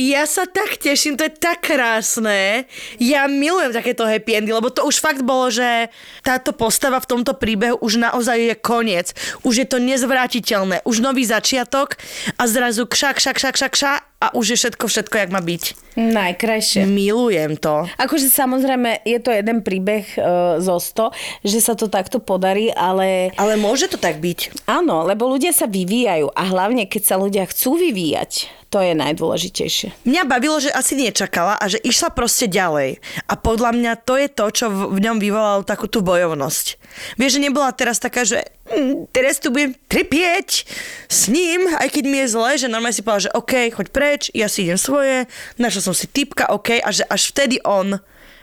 [0.00, 2.64] Ja sa tak teším, to je tak krásne.
[2.96, 5.92] Ja milujem takéto happy endy, lebo to už fakt bolo, že
[6.24, 9.12] táto postava v tomto príbehu už naozaj je koniec.
[9.44, 10.80] Už je to nezvrátiteľné.
[10.88, 12.00] Už nový začiatok
[12.40, 15.62] a zrazu kša, kša, kša, kša, kša a už je všetko, všetko, jak má byť.
[16.00, 16.88] Najkrajšie.
[16.88, 17.84] Milujem to.
[17.96, 20.20] Akože samozrejme je to jeden príbeh e,
[20.60, 21.12] zo 100,
[21.44, 24.64] že sa to takto podarí, ale Ale môže to tak byť.
[24.64, 30.06] áno, lebo ľudia sa vyvíjajú a hlavne keď sa ľudia chcú vyvíjať, to je najdôležitejšie.
[30.06, 33.02] Mňa bavilo, že asi nečakala a že išla proste ďalej.
[33.26, 36.78] A podľa mňa to je to, čo v ňom vyvolalo takú tú bojovnosť.
[37.18, 40.70] Vieš, že nebola teraz taká, že "Mm, teraz tu budem trpieť
[41.10, 44.22] s ním, aj keď mi je zle, že normálne si povedala, že OK, choď preč,
[44.30, 45.26] ja si idem svoje,
[45.58, 47.98] našla som si typka, OK, a že až vtedy on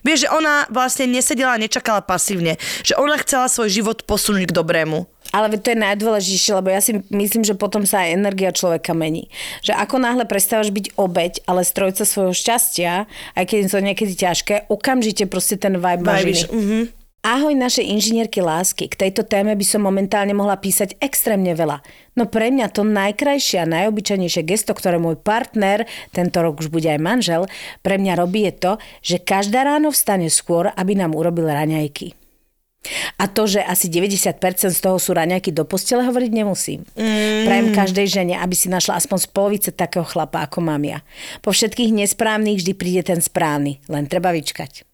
[0.05, 2.55] Vieš, že ona vlastne nesedela a nečakala pasívne.
[2.87, 5.03] Že ona chcela svoj život posunúť k dobrému.
[5.33, 9.27] Ale to je najdôležitejšie, lebo ja si myslím, že potom sa aj energia človeka mení.
[9.63, 14.13] Že ako náhle prestávaš byť obeď, ale strojca svojho šťastia, aj keď je to niekedy
[14.13, 16.41] ťažké, okamžite proste ten vibe máš iný.
[16.51, 16.81] mhm.
[17.27, 18.87] Ahoj naše inžinierky lásky.
[18.87, 21.83] K tejto téme by som momentálne mohla písať extrémne veľa.
[22.15, 25.83] No pre mňa to najkrajšie a najobyčajnejšie gesto, ktoré môj partner,
[26.15, 27.49] tento rok už bude aj manžel,
[27.83, 28.71] pre mňa robí je to,
[29.03, 32.15] že každá ráno vstane skôr, aby nám urobil raňajky.
[33.21, 34.41] A to, že asi 90%
[34.73, 36.83] z toho sú raňajky do postele, hovoriť nemusím.
[36.97, 37.45] Mm.
[37.45, 41.05] Prajem každej žene, aby si našla aspoň z polovice takého chlapa, ako mám ja.
[41.45, 44.87] Po všetkých nesprávnych vždy príde ten správny, len treba vyčkať.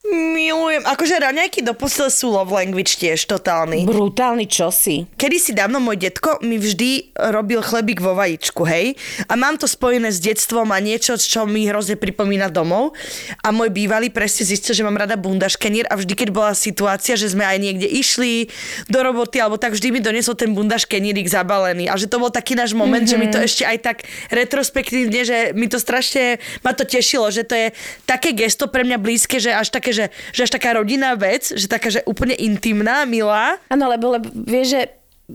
[0.00, 0.80] Milujem.
[0.88, 3.84] Akože raňajky do postele sú love language tiež totálny.
[3.84, 5.04] Brutálny čosi.
[5.20, 8.96] Kedy si dávno môj detko mi vždy robil chlebík vo vajíčku, hej?
[9.28, 12.96] A mám to spojené s detstvom a niečo, čo mi hrozne pripomína domov.
[13.44, 17.36] A môj bývalý presne zistil, že mám rada bundaškenír a vždy, keď bola situácia, že
[17.36, 18.48] sme aj niekde išli
[18.88, 21.92] do roboty alebo tak, vždy mi doniesol ten bundaškenírik zabalený.
[21.92, 23.20] A že to bol taký náš moment, mm-hmm.
[23.20, 23.96] že mi to ešte aj tak
[24.32, 27.68] retrospektívne, že mi to strašne, ma to tešilo, že to je
[28.08, 31.66] také gesto pre mňa blízke, že až také, že, že až taká rodinná vec, že
[31.66, 33.58] taká, že úplne intimná, milá.
[33.68, 34.82] Áno, lebo, lebo vieš, že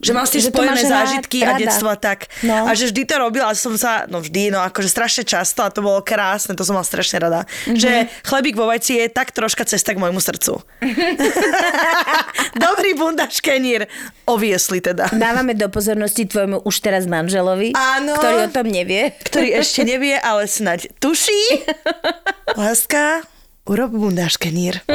[0.02, 2.28] že mal si spojené zážitky rád, a detstvo a tak.
[2.44, 2.68] No.
[2.68, 5.72] A že vždy to robil a som sa, no vždy, no akože strašne často a
[5.72, 7.46] to bolo krásne, to som mal strašne rada.
[7.46, 7.80] Mm-hmm.
[7.80, 7.92] Že
[8.26, 10.60] chlebík vo vajci je tak troška cesta k môjmu srdcu.
[12.66, 13.88] Dobrý bundaškenír,
[14.28, 15.12] oviesli teda.
[15.16, 19.16] Dávame do pozornosti tvojmu už teraz manželovi, Áno, ktorý o tom nevie.
[19.24, 21.64] Ktorý ešte nevie, ale snaď tuší.
[22.60, 23.24] Láska,
[23.66, 24.86] urob bundaškenír.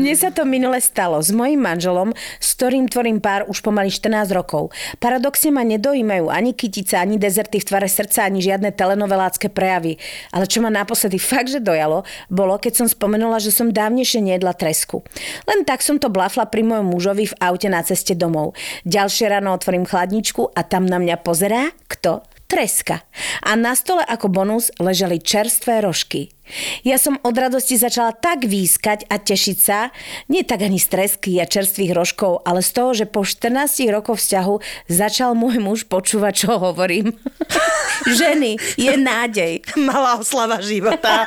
[0.00, 4.32] Mne sa to minule stalo s mojim manželom, s ktorým tvorím pár už pomaly 14
[4.32, 4.72] rokov.
[4.96, 10.00] Paradoxne ma nedojímajú ani kytice, ani dezerty v tvare srdca, ani žiadne telenovelácké prejavy.
[10.32, 14.56] Ale čo ma naposledy fakt, že dojalo, bolo, keď som spomenula, že som dávnejšie nejedla
[14.56, 15.04] tresku.
[15.44, 18.56] Len tak som to blafla pri mojom mužovi v aute na ceste domov.
[18.88, 22.24] Ďalšie ráno otvorím chladničku a tam na mňa pozerá, kto?
[22.50, 23.06] Treska.
[23.46, 26.34] A na stole ako bonus ležali čerstvé rožky.
[26.82, 29.94] Ja som od radosti začala tak výskať a tešiť sa,
[30.26, 34.18] nie tak ani z tresky a čerstvých rožkov, ale z toho, že po 14 rokoch
[34.18, 34.54] vzťahu
[34.90, 37.14] začal môj muž počúvať, čo hovorím.
[38.18, 39.62] Ženy, je nádej.
[39.78, 41.22] Malá oslava života.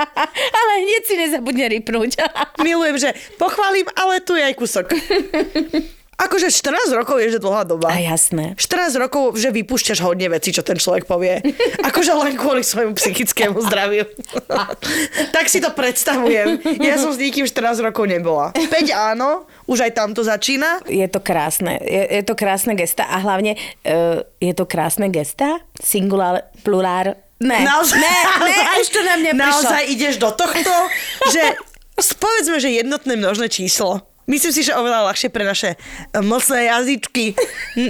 [0.62, 2.22] ale hneď si nezabudne rypnúť.
[2.62, 4.86] Milujem, že pochválim, ale tu je aj kusok.
[6.18, 7.94] Akože 14 rokov je že dlhá doba.
[7.94, 8.58] A jasné.
[8.58, 11.38] 14 rokov, že vypúšťaš hodne veci, čo ten človek povie.
[11.88, 14.02] Akože len kvôli svojmu psychickému zdraviu.
[15.36, 16.58] tak si to predstavujem.
[16.82, 18.50] Ja som s nikým 14 rokov nebola.
[18.50, 20.82] 5 áno, už aj tam to začína.
[20.90, 21.78] Je to krásne.
[21.86, 23.54] Je, je to krásne gesta a hlavne
[23.86, 25.62] uh, je to krásne gesta?
[25.78, 27.14] Singular, plurár?
[27.38, 28.16] Ne, naozaj, ne,
[28.50, 29.70] ne, už to na mňa prišlo.
[29.70, 30.74] Naozaj ideš do tohto,
[31.30, 31.42] že
[32.18, 34.02] povedzme, že jednotné množné číslo.
[34.28, 37.32] Myslím si, že oveľa ľahšie pre naše eh, mocné jazyčky.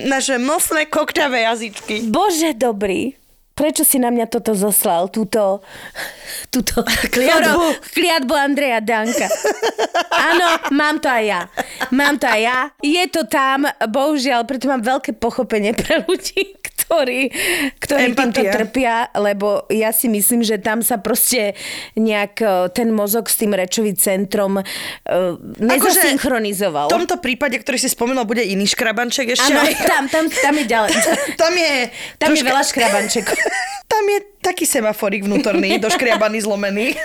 [0.06, 2.08] naše mocné kokťavé jazyčky.
[2.08, 3.18] Bože dobrý.
[3.58, 5.10] Prečo si na mňa toto zoslal?
[5.10, 5.66] Túto,
[6.54, 6.78] túto
[7.10, 7.90] kliatbu.
[7.90, 9.26] kliatbu Andreja Danka.
[10.14, 11.40] Áno, mám to aj ja.
[11.90, 12.58] Mám to aj ja.
[12.78, 16.54] Je to tam, bohužiaľ, preto mám veľké pochopenie pre ľudí,
[16.88, 17.28] ktorí,
[17.84, 21.52] ktorí týmto trpia, lebo ja si myslím, že tam sa proste
[21.92, 24.64] nejak e, ten mozog s tým rečovým centrom uh,
[25.60, 26.88] nezasynchronizoval.
[26.88, 29.52] v tomto prípade, ktorý si spomenul, bude iný škrabanček ešte.
[29.52, 30.92] Áno, tam, tam, tam je ďalej.
[31.42, 31.72] tam je...
[32.16, 32.40] Tam troška...
[32.40, 33.36] je veľa škrabančekov.
[33.92, 36.96] tam je taký semaforik vnútorný, doškriabaný, zlomený.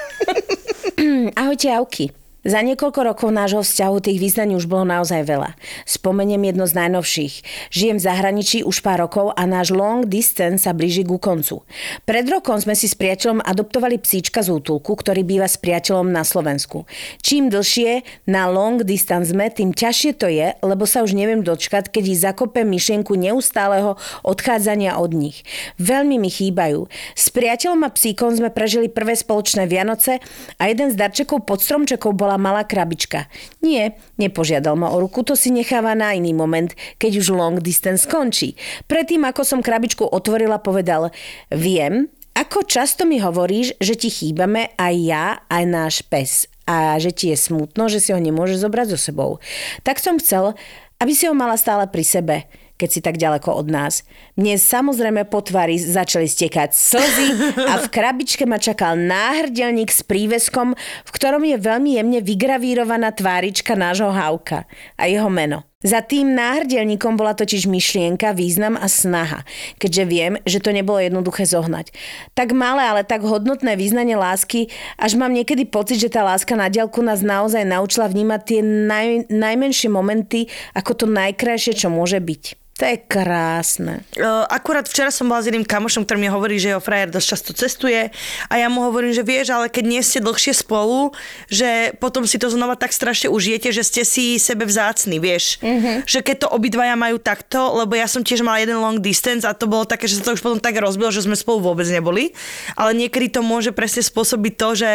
[1.40, 2.23] Ahojte, Auky.
[2.44, 5.56] Za niekoľko rokov nášho vzťahu tých význaní už bolo naozaj veľa.
[5.88, 7.34] Spomeniem jedno z najnovších.
[7.72, 11.64] Žijem v zahraničí už pár rokov a náš long distance sa blíži ku koncu.
[12.04, 16.28] Pred rokom sme si s priateľom adoptovali psíčka z útulku, ktorý býva s priateľom na
[16.28, 16.84] Slovensku.
[17.24, 21.96] Čím dlhšie na long distance sme, tým ťažšie to je, lebo sa už neviem dočkať,
[21.96, 23.96] keď ich zakopem myšlienku neustáleho
[24.28, 25.48] odchádzania od nich.
[25.80, 26.92] Veľmi mi chýbajú.
[27.16, 30.20] S priateľom a psíkom sme prežili prvé spoločné Vianoce
[30.60, 33.30] a jeden z darčekov pod stromčekou bola bola malá krabička.
[33.62, 38.10] Nie, nepožiadal ma o ruku, to si necháva na iný moment, keď už long distance
[38.10, 38.58] skončí.
[38.90, 41.14] Predtým, ako som krabičku otvorila, povedal,
[41.54, 47.14] viem, ako často mi hovoríš, že ti chýbame aj ja, aj náš pes a že
[47.14, 49.38] ti je smutno, že si ho nemôže zobrať so sebou.
[49.86, 50.58] Tak som chcel,
[50.98, 52.36] aby si ho mala stále pri sebe
[52.84, 54.04] keď si tak ďaleko od nás.
[54.36, 57.28] Mne samozrejme po tvári začali stekať slzy
[57.64, 63.80] a v krabičke ma čakal náhrdelník s príveskom, v ktorom je veľmi jemne vygravírovaná tvárička
[63.80, 64.68] nášho Hauka
[65.00, 65.64] a jeho meno.
[65.84, 69.44] Za tým náhrdelníkom bola totiž myšlienka, význam a snaha,
[69.84, 71.92] keďže viem, že to nebolo jednoduché zohnať.
[72.32, 76.72] Tak malé, ale tak hodnotné význanie lásky, až mám niekedy pocit, že tá láska na
[76.72, 82.64] diaľku nás naozaj naučila vnímať tie naj, najmenšie momenty ako to najkrajšie, čo môže byť.
[82.84, 84.04] To je krásne.
[84.52, 87.52] Akurát včera som bola s jedným kamošom, ktorý mi hovorí, že jeho frajer dosť často
[87.56, 88.12] cestuje
[88.52, 91.16] a ja mu hovorím, že vieš, ale keď nie ste dlhšie spolu,
[91.48, 95.64] že potom si to znova tak strašne užijete, že ste si sebe vzácni, vieš.
[95.64, 96.04] Mm-hmm.
[96.04, 99.56] Že keď to obidvaja majú takto, lebo ja som tiež mala jeden long distance a
[99.56, 102.36] to bolo také, že sa to už potom tak rozbilo, že sme spolu vôbec neboli.
[102.76, 104.92] Ale niekedy to môže presne spôsobiť to, že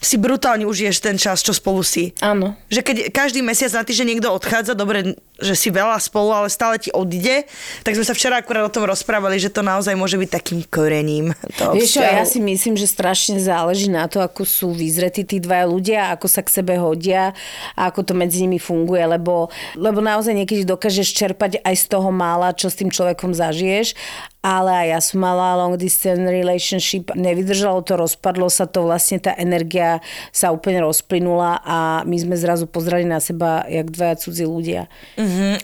[0.00, 2.16] si brutálne užiješ ten čas, čo spolu si.
[2.24, 2.56] Áno.
[2.72, 6.80] Že keď každý mesiac na týždeň niekto odchádza, dobre, že si veľa spolu, ale stále
[6.80, 7.44] ti odíde,
[7.84, 11.36] tak sme sa včera akurát o tom rozprávali, že to naozaj môže byť takým korením.
[11.76, 15.68] Vieš čo, ja si myslím, že strašne záleží na to, ako sú vyzretí tí dvaja
[15.68, 17.36] ľudia, ako sa k sebe hodia
[17.76, 22.08] a ako to medzi nimi funguje, lebo, lebo naozaj niekedy dokážeš čerpať aj z toho
[22.08, 23.92] mála, čo s tým človekom zažiješ,
[24.40, 29.36] ale aj ja som mala long distance relationship, nevydržalo to, rozpadlo sa to, vlastne tá
[29.36, 30.00] energia
[30.32, 34.88] sa úplne rozplynula a my sme zrazu pozreli na seba, jak dvaja cudzí ľudia.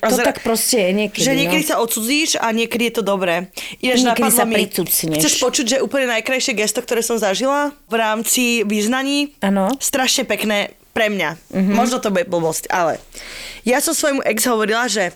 [0.01, 1.25] A To zra- tak proste je niekedy.
[1.25, 1.71] Že niekedy no.
[1.73, 3.49] sa odsudzíš a niekedy je to dobré.
[3.81, 5.21] Ináč Niekedy sa mi- pricucneš.
[5.25, 9.33] Chceš počuť, že úplne najkrajšie gesto, ktoré som zažila v rámci význaní?
[9.41, 9.73] Áno.
[9.81, 11.31] Strašne pekné pre mňa.
[11.53, 11.77] Mm-hmm.
[11.77, 12.97] Možno to bude blbosť, ale
[13.67, 15.11] ja som svojmu ex hovorila, že,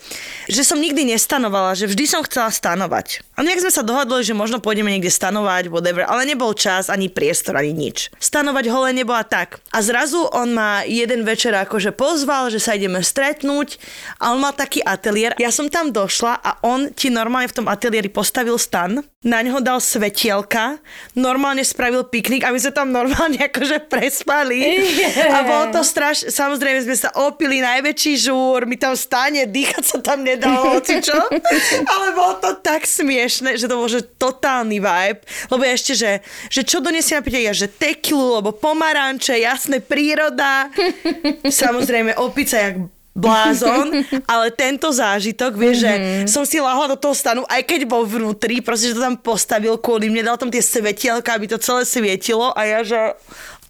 [0.51, 3.23] že som nikdy nestanovala, že vždy som chcela stanovať.
[3.39, 7.07] A nejak sme sa dohodli, že možno pôjdeme niekde stanovať, whatever, ale nebol čas, ani
[7.07, 8.11] priestor, ani nič.
[8.19, 9.63] Stanovať hole nebola tak.
[9.71, 13.79] A zrazu on ma jeden večer akože pozval, že sa ideme stretnúť
[14.19, 15.39] a on mal taký ateliér.
[15.39, 19.61] Ja som tam došla a on ti normálne v tom ateliéri postavil stan, na ňo
[19.61, 20.81] dal svetielka,
[21.13, 24.81] normálne spravil piknik a my sme tam normálne akože prespali.
[25.29, 29.99] A bolo to strašne, samozrejme sme sa opili najväčší žúr, mi tam stane, dýchať sa
[30.03, 31.17] tam nedalo, hoci čo.
[31.95, 35.23] Ale bolo to tak smiešne, že to bol že totálny vibe.
[35.49, 36.13] Lebo ja ešte, že,
[36.51, 40.69] že čo donesie na pitie, ja, že tekilu, lebo pomaranče, jasné, príroda.
[41.63, 42.77] Samozrejme, opica jak
[43.11, 46.27] blázon, ale tento zážitok, vieš, mm-hmm.
[46.27, 49.19] že som si lahla do toho stanu, aj keď bol vnútri, proste, že to tam
[49.19, 53.19] postavil kvôli mne, dal tam tie svetielka, aby to celé svietilo a ja, že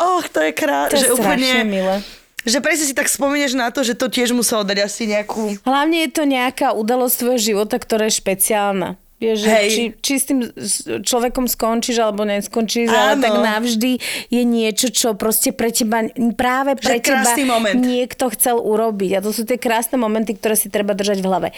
[0.00, 1.96] och, to je krát, To je že úplne, milé.
[2.48, 6.08] že presne si tak spomenieš na to, že to tiež muselo dať asi nejakú Hlavne
[6.08, 8.96] je to nejaká udalosť tvojho života, ktorá je špeciálna.
[9.20, 9.68] Vieš, že Hej.
[9.68, 10.40] či, či s tým
[11.04, 14.00] človekom skončíš alebo neskončíš, ale tak navždy
[14.32, 17.76] je niečo, čo proste pre teba, práve pre teba krásny moment.
[17.76, 19.20] niekto chcel urobiť.
[19.20, 21.48] A to sú tie krásne momenty, ktoré si treba držať v hlave.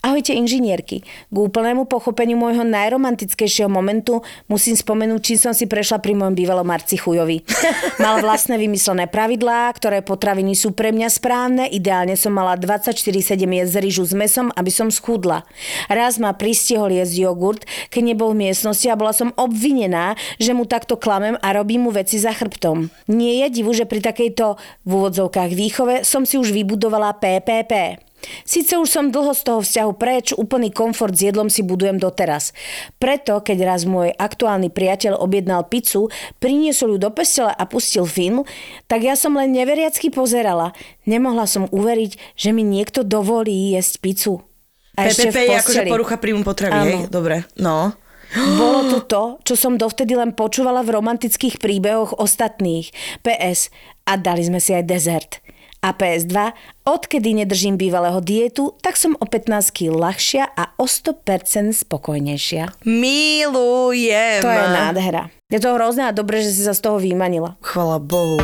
[0.00, 1.04] Ahojte inžinierky.
[1.04, 6.64] K úplnému pochopeniu môjho najromantickejšieho momentu musím spomenúť, čím som si prešla pri mojom bývalom
[6.64, 7.44] Marci Chujovi.
[8.02, 11.68] Mal vlastné vymyslené pravidlá, ktoré potraviny sú pre mňa správne.
[11.68, 15.44] Ideálne som mala 24-7 jesť rýžu s mesom, aby som schudla.
[15.92, 20.66] Raz ma pristihol jesť jogurt, keď nebol v miestnosti a bola som obvinená, že mu
[20.66, 22.90] takto klamem a robím mu veci za chrbtom.
[23.10, 28.02] Nie je divu, že pri takejto v úvodzovkách výchove som si už vybudovala PPP.
[28.44, 32.52] Sice už som dlho z toho vzťahu preč, úplný komfort s jedlom si budujem doteraz.
[33.00, 38.44] Preto, keď raz môj aktuálny priateľ objednal pizzu, priniesol ju do postele a pustil film,
[38.86, 40.76] tak ja som len neveriacky pozerala.
[41.08, 44.49] Nemohla som uveriť, že mi niekto dovolí jesť pizzu.
[44.98, 46.96] A PPP je akože porucha príjmu potravy, hej?
[47.06, 47.94] Dobre, no.
[48.30, 52.94] Bolo to to, čo som dovtedy len počúvala v romantických príbehoch ostatných.
[53.26, 53.74] PS.
[54.06, 55.32] A dali sme si aj dezert.
[55.80, 56.52] A PS2.
[56.84, 62.84] Odkedy nedržím bývalého dietu, tak som o 15 kg ľahšia a o 100% spokojnejšia.
[62.84, 64.40] Milujem.
[64.44, 65.32] To je nádhera.
[65.48, 67.56] Je to hrozné a dobre, že si sa z toho vymanila.
[67.64, 68.38] Chvala Bohu.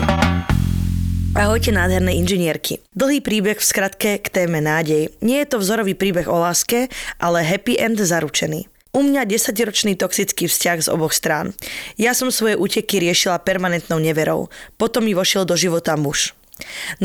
[1.37, 2.81] Ahojte nádherné inžinierky.
[2.97, 5.13] Dlhý príbeh v skratke k téme nádej.
[5.21, 6.89] Nie je to vzorový príbeh o láske,
[7.21, 8.65] ale happy end zaručený.
[8.97, 11.53] U mňa 10-ročný toxický vzťah z oboch strán.
[12.01, 14.49] Ja som svoje úteky riešila permanentnou neverou.
[14.81, 16.33] Potom mi vošiel do života muž.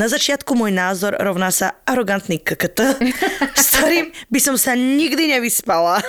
[0.00, 2.80] Na začiatku môj názor rovná sa arogantný KKT,
[3.60, 6.00] s ktorým by som sa nikdy nevyspala.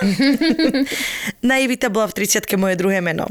[1.44, 3.28] Naivita bola v 30 moje druhé meno.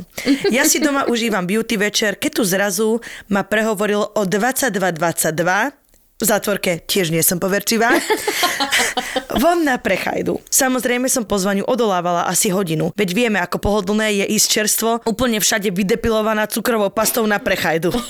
[0.53, 2.89] Ja si doma užívam beauty večer, keď tu zrazu
[3.33, 5.82] ma prehovoril o 22.22,
[6.23, 7.91] v zátvorke tiež nie som poverčivá.
[9.43, 10.39] Von na prechajdu.
[10.47, 15.67] Samozrejme som pozvaniu odolávala asi hodinu, veď vieme, ako pohodlné je ísť čerstvo, úplne všade
[15.75, 17.91] vydepilovaná cukrovou pastou na prechajdu.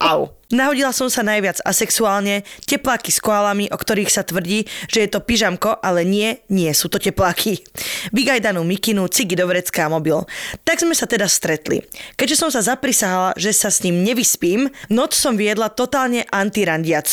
[0.00, 0.32] Au.
[0.54, 5.24] Nahodila som sa najviac asexuálne, tepláky s koalami, o ktorých sa tvrdí, že je to
[5.24, 7.58] pyžamko, ale nie, nie sú to tepláky.
[8.14, 10.22] Vygajdanú mikinu, cigy do vrecka a mobil.
[10.62, 11.82] Tak sme sa teda stretli.
[12.14, 16.22] Keďže som sa zaprisahala, že sa s ním nevyspím, noc som viedla totálne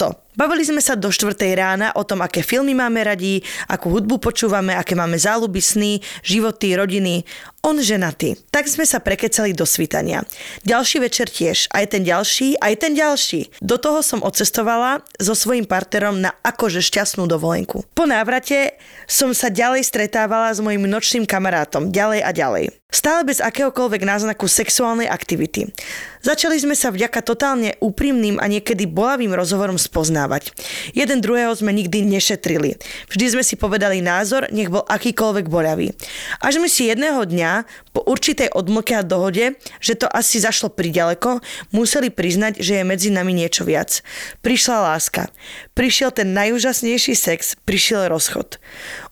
[0.02, 0.16] också.
[0.32, 1.36] Bavili sme sa do 4.
[1.60, 6.72] rána o tom, aké filmy máme radi, akú hudbu počúvame, aké máme záľuby, sny, životy,
[6.80, 7.28] rodiny.
[7.62, 8.40] On ženatý.
[8.50, 10.24] Tak sme sa prekecali do svitania.
[10.66, 11.70] Ďalší večer tiež.
[11.70, 13.62] Aj ten ďalší, aj ten ďalší.
[13.62, 17.86] Do toho som odcestovala so svojím partnerom na akože šťastnú dovolenku.
[17.94, 21.94] Po návrate som sa ďalej stretávala s mojim nočným kamarátom.
[21.94, 22.66] Ďalej a ďalej.
[22.92, 25.72] Stále bez akéhokoľvek náznaku sexuálnej aktivity.
[26.22, 29.80] Začali sme sa vďaka totálne úprimným a niekedy bolavým rozhovorom
[30.22, 30.54] spoznávať.
[30.94, 32.78] Jeden druhého sme nikdy nešetrili.
[33.10, 35.98] Vždy sme si povedali názor, nech bol akýkoľvek boľavý.
[36.42, 41.42] Až mi si jedného dňa, po určitej odmlke a dohode, že to asi zašlo priďaleko,
[41.74, 44.00] museli priznať, že je medzi nami niečo viac.
[44.46, 45.28] Prišla láska.
[45.76, 48.62] Prišiel ten najúžasnejší sex, prišiel rozchod.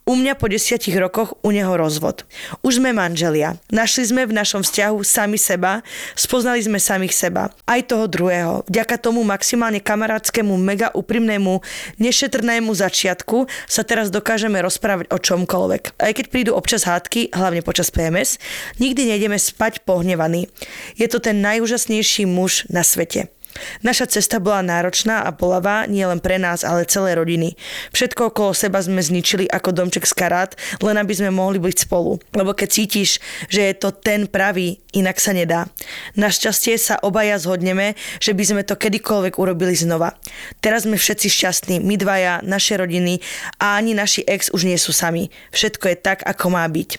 [0.10, 2.26] U mňa po desiatich rokoch, u neho rozvod.
[2.66, 3.62] Už sme manželia.
[3.70, 5.86] Našli sme v našom vzťahu sami seba,
[6.18, 7.54] spoznali sme samých seba.
[7.70, 8.66] Aj toho druhého.
[8.66, 11.62] Vďaka tomu maximálne kamarátskému, mega úprimnému,
[12.02, 16.02] nešetrnému začiatku sa teraz dokážeme rozprávať o čomkoľvek.
[16.02, 18.42] Aj keď prídu občas hádky, hlavne počas PMS,
[18.82, 20.50] nikdy nejdeme spať pohnevaní.
[20.98, 23.30] Je to ten najúžasnejší muž na svete.
[23.82, 27.56] Naša cesta bola náročná a bolavá nielen pre nás, ale celé rodiny.
[27.96, 30.52] Všetko okolo seba sme zničili ako domček z karát,
[30.84, 32.20] len aby sme mohli byť spolu.
[32.36, 35.70] Lebo keď cítiš, že je to ten pravý, inak sa nedá.
[36.18, 40.18] Našťastie sa obaja zhodneme, že by sme to kedykoľvek urobili znova.
[40.60, 43.22] Teraz sme všetci šťastní, my dvaja, naše rodiny
[43.62, 45.30] a ani naši ex už nie sú sami.
[45.54, 46.90] Všetko je tak, ako má byť.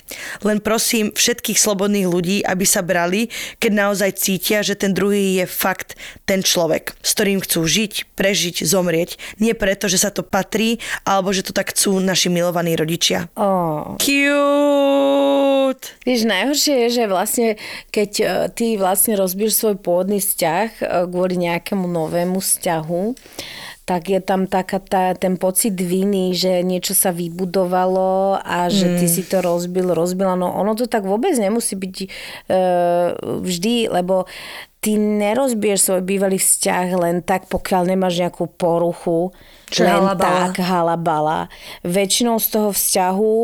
[0.46, 5.46] Len prosím všetkých slobodných ľudí, aby sa brali, keď naozaj cítia, že ten druhý je
[5.46, 9.22] fakt ten človek, s ktorým chcú žiť, prežiť, zomrieť.
[9.38, 13.30] Nie preto, že sa to patrí, alebo že to tak chcú naši milovaní rodičia.
[13.38, 13.94] Oh.
[14.02, 15.94] Cute!
[16.02, 17.48] Vieš, najhoršie je, že vlastne,
[17.94, 23.02] keď e, ty vlastne rozbíš svoj pôvodný vzťah e, kvôli nejakému novému vzťahu,
[23.90, 29.10] tak je tam taká tá, ten pocit viny, že niečo sa vybudovalo a že ty
[29.10, 30.38] si to rozbil, rozbila.
[30.38, 32.08] No ono to tak vôbec nemusí byť e,
[33.18, 34.30] vždy, lebo
[34.80, 39.32] ty nerozbiješ svoj bývalý vzťah len tak, pokiaľ nemáš nejakú poruchu.
[39.70, 40.50] Čo len halabala.
[40.50, 41.40] tak halabala.
[41.86, 43.36] Väčšinou z toho vzťahu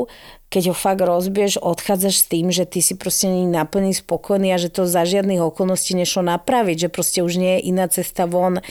[0.47, 4.63] keď ho fakt rozbieš, odchádzaš s tým, že ty si proste není naplný spokojný a
[4.63, 8.63] že to za žiadnych okolností nešlo napraviť, že proste už nie je iná cesta von.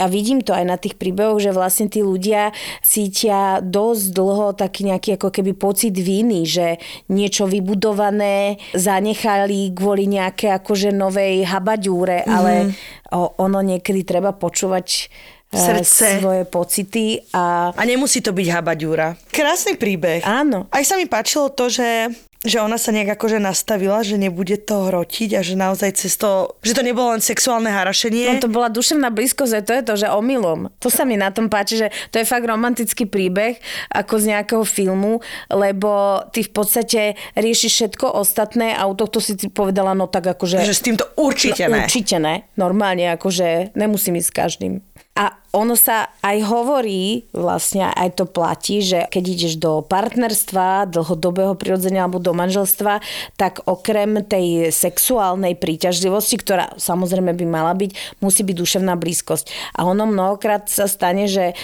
[0.00, 4.88] A vidím to aj na tých príbehoch, že vlastne tí ľudia cítia dosť dlho taký
[4.88, 6.80] nejaký ako keby pocit viny, že
[7.12, 12.32] niečo vybudované zanechali kvôli nejaké akože novej habaďúre, mm-hmm.
[12.32, 12.72] ale
[13.12, 15.12] o, ono niekedy treba počúvať
[15.50, 16.22] Srdce.
[16.22, 19.18] svoje pocity a A nemusí to byť habaďúra.
[19.34, 20.22] Krásny príbeh.
[20.22, 24.56] áno, Aj sa mi páčilo to, že že ona sa nejak akože nastavila, že nebude
[24.56, 28.32] to hrotiť a že naozaj cez to, že to nebolo len sexuálne harašenie.
[28.32, 30.72] No to bola duševná blízkosť, to je to, že omylom.
[30.80, 33.60] To sa mi na tom páči, že to je fakt romantický príbeh,
[33.92, 35.20] ako z nejakého filmu,
[35.52, 37.00] lebo ty v podstate
[37.36, 40.64] riešiš všetko ostatné a u tohto si povedala, no tak akože...
[40.64, 41.84] že s týmto určite no, ne.
[41.84, 42.48] Určite ne.
[42.56, 44.74] Normálne, akože nemusím ísť s každým.
[45.18, 51.58] A ono sa aj hovorí, vlastne aj to platí, že keď ideš do partnerstva, dlhodobého
[51.58, 53.02] prirodzenia alebo do manželstva,
[53.34, 59.74] tak okrem tej sexuálnej príťažlivosti, ktorá samozrejme by mala byť, musí byť duševná blízkosť.
[59.74, 61.58] A ono mnohokrát sa stane, že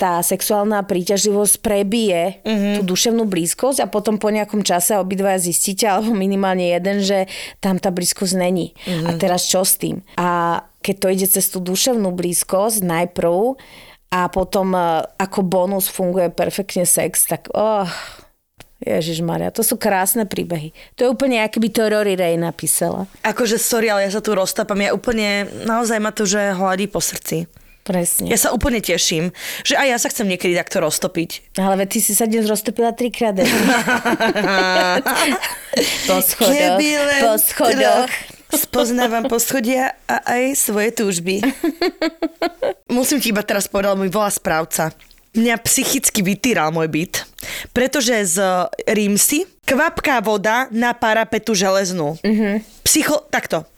[0.00, 2.74] tá sexuálna príťažlivosť prebije mm-hmm.
[2.80, 7.28] tú duševnú blízkosť a potom po nejakom čase obidvaja zistíte, alebo minimálne jeden, že
[7.60, 8.72] tam tá blízkosť není.
[8.72, 9.06] Mm-hmm.
[9.06, 10.00] A teraz čo s tým?
[10.16, 13.58] A keď to ide cez tú duševnú blízkosť najprv
[14.08, 17.84] a potom e, ako bonus funguje perfektne sex, tak oh,
[18.78, 20.70] Ježiš Maria, to sú krásne príbehy.
[20.94, 23.10] To je úplne, aký by to Rory Ray napísala.
[23.26, 24.78] Akože sorry, ale ja sa tu roztápam.
[24.78, 27.50] Ja úplne, naozaj ma to, že hladí po srdci.
[27.82, 28.28] Presne.
[28.28, 29.32] Ja sa úplne teším,
[29.64, 31.56] že aj ja sa chcem niekedy takto roztopiť.
[31.56, 33.32] Ale ty si sa dnes roztopila trikrát.
[36.04, 36.52] po schodoch.
[36.52, 38.04] Keby len Po schodoch.
[38.04, 38.12] troch
[38.52, 41.44] Spoznávam poschodia a aj svoje túžby.
[42.88, 44.92] Musím ti iba teraz povedať, môj volá správca.
[45.36, 47.14] Mňa psychicky vytýral môj byt,
[47.76, 52.16] pretože z Rímsy kvapká voda na parapetu železnú.
[52.24, 52.54] Mm-hmm.
[52.82, 53.28] Psycho...
[53.28, 53.68] Takto.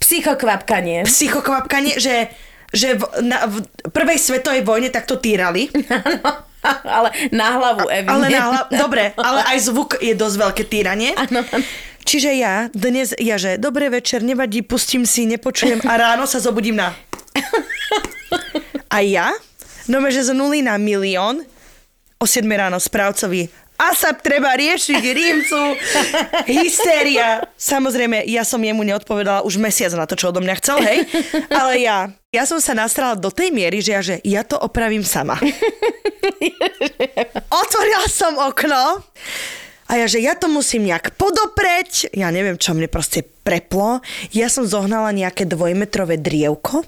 [0.00, 1.04] Psychokvapkanie.
[1.04, 2.32] Psychokvapkanie, že,
[2.72, 3.60] že v, na, v
[3.92, 5.68] prvej svetovej vojne takto týrali.
[6.98, 8.08] ale na hlavu, Evi.
[8.08, 8.60] Ale na hla...
[8.68, 11.16] Dobre, ale aj zvuk je dosť veľké týranie.
[11.22, 11.44] Áno.
[12.04, 16.80] Čiže ja dnes, ja že dobrý večer, nevadí, pustím si, nepočujem a ráno sa zobudím
[16.80, 16.96] na...
[18.90, 19.30] A ja,
[19.86, 21.46] no že z nuly na milión,
[22.18, 23.46] o 7 ráno správcovi
[23.80, 25.60] ASAP treba riešiť Rímcu,
[26.44, 27.48] hystéria.
[27.56, 31.08] Samozrejme, ja som jemu neodpovedala už mesiac na to, čo odo mňa chcel, hej.
[31.48, 35.00] Ale ja, ja som sa nastrala do tej miery, že ja, že ja to opravím
[35.00, 35.40] sama.
[37.48, 39.00] Otvorila som okno
[39.90, 42.14] a ja, že ja to musím nejak podopreť.
[42.14, 44.04] Ja neviem, čo mne proste preplo.
[44.30, 46.84] Ja som zohnala nejaké dvojmetrové drievko,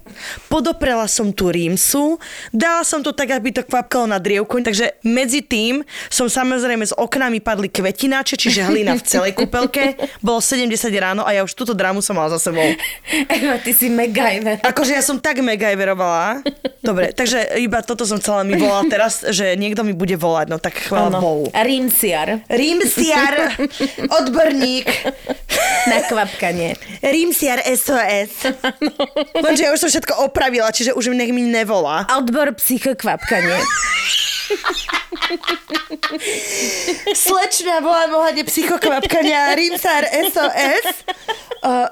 [0.52, 2.20] podoprela som tú rímsu,
[2.52, 5.82] dala som to tak, aby to kvapkalo na drievku, takže medzi tým
[6.12, 9.96] som samozrejme s oknami padli kvetináče, čiže hlina v celej kúpelke.
[10.20, 12.64] Bolo 70 ráno a ja už túto drámu som mala za sebou.
[13.26, 14.60] Eva, ty si MacGyver.
[14.62, 16.44] Akože ja som tak megajverovala.
[16.82, 20.58] Dobre, takže iba toto som chcela mi volať teraz, že niekto mi bude volať, no
[20.58, 21.46] tak chvála Bohu.
[21.54, 22.42] Rímsiar.
[22.50, 23.56] Rímsiar,
[24.10, 24.86] odborník,
[25.90, 26.78] Na kvapkanie.
[27.02, 28.54] Rímsiar SOS.
[29.34, 32.06] Lenže ja už som všetko opravila, čiže už nech mi nevolá.
[32.12, 33.58] Odbor psychokvapkanie.
[37.12, 40.86] Slečna volám ohľadne psychokvapkania Rímsar SOS.
[41.62, 41.86] Uh,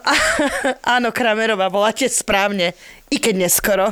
[0.82, 2.74] áno, Kramerová, voláte správne.
[3.10, 3.90] I keď neskoro.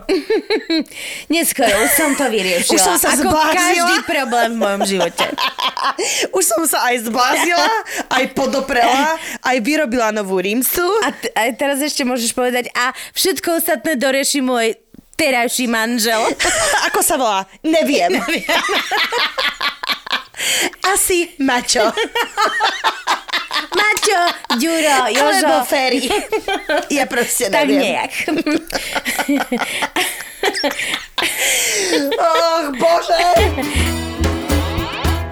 [1.26, 2.70] Neskoro, už som to vyriešila.
[2.70, 3.58] Už som sa Ako zbláznila.
[3.58, 5.26] každý problém v mojom živote.
[6.30, 7.66] Už som sa aj zblázila,
[8.14, 10.86] aj podoprela, aj vyrobila novú rímsu.
[11.02, 14.78] A, t- a teraz ešte môžeš povedať, a všetko ostatné dorieši môj
[15.18, 16.22] terajší manžel.
[16.88, 17.42] Ako sa volá?
[17.66, 18.14] Neviem.
[20.94, 21.82] Asi Mačo.
[23.68, 24.20] Maťo,
[24.56, 25.44] Ďuro, Jožo.
[25.44, 26.06] Alebo Ferry.
[26.88, 27.98] Ja proste Tak neviem.
[27.98, 28.12] nejak.
[32.16, 33.22] Och, bože.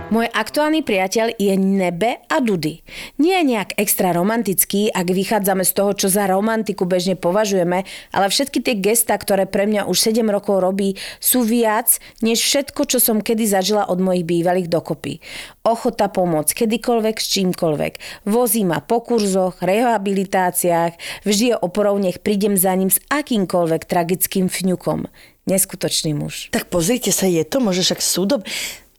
[0.06, 2.78] Môj aktuálny priateľ je Nebe a Dudy.
[3.18, 7.82] Nie je nejak extra romantický, ak vychádzame z toho, čo za romantiku bežne považujeme,
[8.14, 12.86] ale všetky tie gesta, ktoré pre mňa už 7 rokov robí, sú viac, než všetko,
[12.86, 15.18] čo som kedy zažila od mojich bývalých dokopy.
[15.66, 17.92] Ochota pomôcť kedykoľvek s čímkoľvek.
[18.30, 24.46] Vozí ma po kurzoch, rehabilitáciách, vždy je oporou, nech prídem za ním s akýmkoľvek tragickým
[24.46, 25.10] fňukom.
[25.50, 26.54] Neskutočný muž.
[26.54, 28.46] Tak pozrite sa, je to, môže však sú, dob-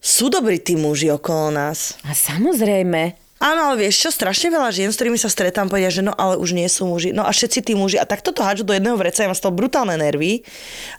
[0.01, 1.97] sú dobrí tí muži okolo nás.
[2.05, 6.01] A samozrejme, Áno, ale vieš čo, strašne veľa žien, s ktorými sa stretám, povedia, že
[6.01, 7.13] no ale už nie sú muži.
[7.13, 9.45] No a všetci tí muži, a takto to hádžu do jedného vreca, ja mám z
[9.45, 10.41] toho brutálne nervy,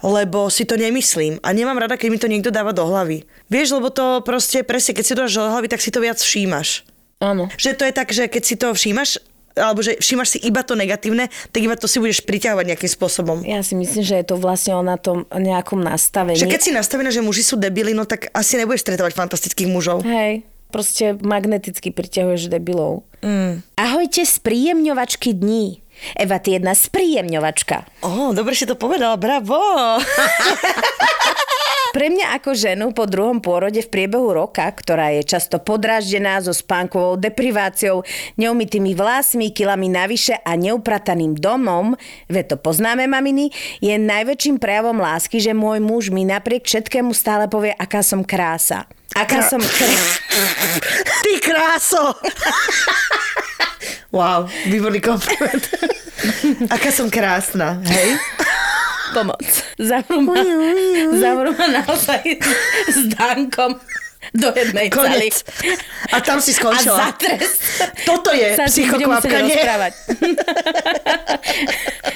[0.07, 3.27] lebo si to nemyslím a nemám rada, keď mi to niekto dáva do hlavy.
[3.51, 6.23] Vieš, lebo to proste, presne, keď si to dáš do hlavy, tak si to viac
[6.23, 6.87] všímaš.
[7.19, 7.51] áno.
[7.59, 9.19] Že to je tak, že keď si to všímaš,
[9.59, 13.43] alebo že všímaš si iba to negatívne, tak iba to si budeš priťahovať nejakým spôsobom.
[13.45, 16.39] Ja si myslím, že je to vlastne o na tom nejakom nastavení.
[16.39, 20.07] Že keď si nastavená, že muži sú debili, no tak asi nebudeš stretovať fantastických mužov.
[20.07, 23.05] Hej, proste magneticky priťahuješ debilov.
[23.21, 23.67] Mm.
[23.75, 25.83] Ahojte z príjemňovačky dní.
[26.15, 28.07] Eva, ty jedna spríjemňovačka.
[28.07, 29.59] Ó, dobre si to povedala, bravo.
[31.99, 36.55] Pre mňa ako ženu po druhom pôrode v priebehu roka, ktorá je často podráždená so
[36.55, 38.07] spánkovou depriváciou,
[38.39, 41.99] neumytými vlasmi, kilami navyše a neuprataným domom,
[42.31, 43.51] ve to poznáme maminy,
[43.83, 48.87] je najväčším prejavom lásky, že môj muž mi napriek všetkému stále povie, aká som krása.
[49.19, 50.23] Aká som krása.
[51.27, 52.15] Ty kráso!
[54.15, 55.67] wow, výborný kompliment.
[56.71, 58.15] Aká som krásna, hej?
[59.15, 59.45] Pomoc.
[59.79, 60.35] Zavrú ma,
[61.17, 62.23] zavrú ma naozaj
[62.89, 63.79] s Dankom
[64.35, 64.91] do jednej.
[64.93, 65.41] Konec.
[66.13, 66.99] A tam si A skončila.
[67.01, 67.63] za trest
[68.05, 69.57] Toto je psychokvapkanie.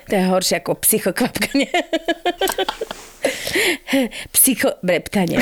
[0.08, 1.70] to je horšie ako psychokvapkanie.
[4.34, 5.40] Psychobreptanie.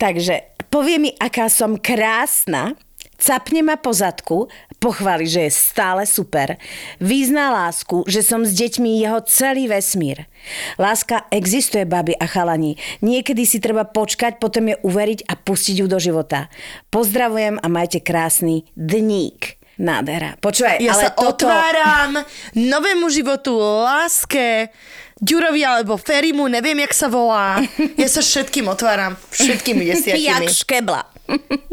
[0.00, 0.34] Takže
[0.72, 2.74] povie mi, aká som krásna,
[3.18, 4.48] capne ma po zadku,
[4.84, 6.60] pochváli, že je stále super.
[7.00, 10.28] Význá lásku, že som s deťmi jeho celý vesmír.
[10.76, 12.76] Láska existuje, baby a chalani.
[13.00, 16.52] Niekedy si treba počkať, potom je uveriť a pustiť ju do života.
[16.92, 19.56] Pozdravujem a majte krásny dník.
[19.74, 20.38] Nádhera.
[20.38, 21.48] Počúvaj, Ja ale sa toto...
[21.50, 22.22] otváram
[22.54, 24.70] novému životu, láske,
[25.18, 27.58] Ďurovi alebo Ferimu, neviem, jak sa volá.
[27.96, 29.14] Ja sa všetkým otváram.
[29.32, 30.46] Všetkými Jak desiatimi.
[30.52, 31.02] škebla.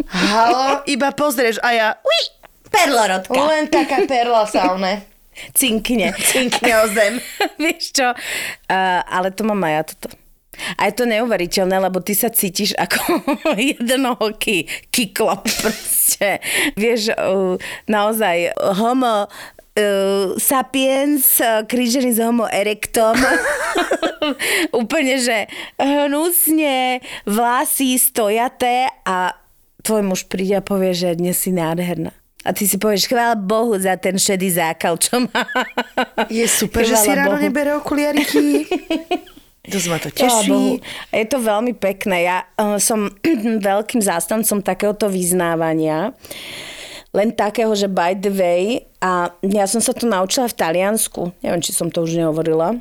[0.08, 1.88] Halo, iba pozrieš a ja...
[2.02, 2.41] Ui,
[2.72, 3.36] Perlorodka.
[3.36, 5.12] len taká perla saune.
[5.60, 6.16] Cinkne.
[6.18, 7.20] Cinkne o zem.
[7.62, 8.08] Vieš čo?
[8.68, 10.08] Uh, ale to mám aj ja toto.
[10.78, 13.24] A je to neuveriteľné, lebo ty sa cítiš ako
[13.72, 16.44] jednohoký kiklop proste.
[16.76, 17.56] Vieš, uh,
[17.88, 23.16] naozaj homo uh, sapiens, uh, krížený s homo erectom.
[24.70, 25.50] Úplne, že
[25.82, 29.34] hnusne, vlasy stojaté a
[29.82, 32.21] tvoj muž príde a povie, že dnes si nádherná.
[32.42, 35.46] A ty si povieš, chvála Bohu za ten šedý zákal, čo má.
[36.26, 37.46] Je super, že si ráno Bohu.
[37.46, 38.66] nebere okuliariky.
[39.62, 40.82] Dosť ma to teší.
[41.14, 42.26] Je to veľmi pekné.
[42.26, 43.14] Ja uh, som
[43.70, 46.18] veľkým zástancom takéhoto vyznávania.
[47.14, 51.60] Len takého, že by the way, a ja som sa to naučila v Taliansku, neviem,
[51.60, 52.80] či som to už nehovorila,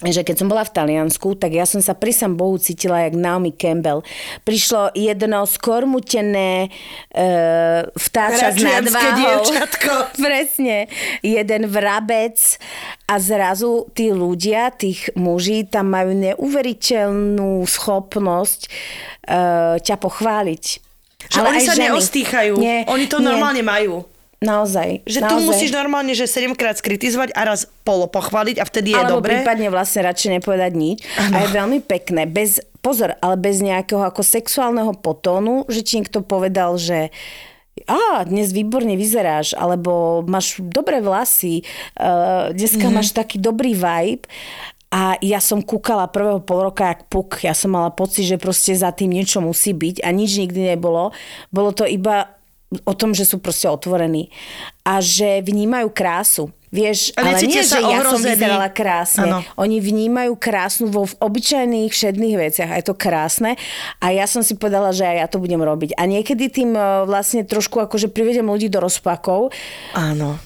[0.00, 3.12] že keď som bola v Taliansku, tak ja som sa pri sam Bohu cítila jak
[3.12, 4.00] Naomi Campbell.
[4.48, 6.72] Prišlo jedno skormutené
[7.12, 7.28] e,
[7.84, 9.44] vtáča s nadváhou.
[9.44, 9.92] dievčatko.
[10.24, 10.88] Presne.
[11.20, 12.40] Jeden vrabec
[13.04, 18.68] a zrazu tí ľudia, tých muží, tam majú neuveriteľnú schopnosť e,
[19.84, 20.64] ťa pochváliť.
[21.28, 21.84] Že oni aj sa ženy.
[21.92, 22.54] neostýchajú.
[22.56, 23.28] Nie, oni to nie.
[23.28, 24.08] normálne majú.
[24.40, 25.04] Naozaj.
[25.04, 25.28] Že naozaj.
[25.28, 29.20] tu musíš normálne, že 7 krát skritizovať a raz polo pochváliť a vtedy je Alebo
[29.20, 29.44] dobre.
[29.44, 31.04] prípadne vlastne radšej nepovedať nič.
[31.20, 36.24] A je veľmi pekné, bez, pozor, ale bez nejakého ako sexuálneho potónu, že ti niekto
[36.24, 37.12] povedal, že
[37.84, 41.64] a dnes výborne vyzeráš, alebo máš dobré vlasy,
[41.96, 42.96] uh, dneska mm-hmm.
[42.96, 44.24] máš taký dobrý vibe.
[44.90, 47.46] A ja som kúkala prvého pol roka jak puk.
[47.46, 51.14] Ja som mala pocit, že proste za tým niečo musí byť a nič nikdy nebolo.
[51.54, 52.39] Bolo to iba
[52.70, 54.30] o tom, že sú proste otvorení
[54.86, 56.54] a že vnímajú krásu.
[56.70, 59.26] Vieš, A ale nie, že ja som vyzerala krásne.
[59.26, 59.38] Áno.
[59.58, 63.58] Oni vnímajú krásnu vo v obyčajných všedných veciach a je to krásne
[63.98, 65.98] a ja som si povedala, že aj ja to budem robiť.
[65.98, 69.50] A niekedy tým eh, vlastne trošku akože privedem ľudí do rozpakov,
[69.98, 70.38] Áno.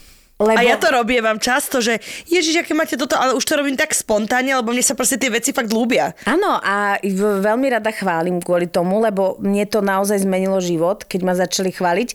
[0.45, 0.61] Lebo...
[0.61, 3.97] A ja to robievam často, že ježiš, aké máte toto, ale už to robím tak
[3.97, 6.12] spontánne, lebo mne sa proste tie veci fakt ľúbia.
[6.28, 11.34] Áno, a veľmi rada chválim kvôli tomu, lebo mne to naozaj zmenilo život, keď ma
[11.34, 12.09] začali chváliť.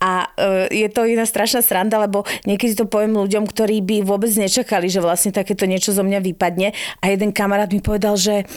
[0.00, 4.32] A e, je to iná strašná sranda, lebo niekedy to poviem ľuďom, ktorí by vôbec
[4.32, 6.72] nečakali, že vlastne takéto niečo zo mňa vypadne.
[7.00, 8.48] A jeden kamarát mi povedal, že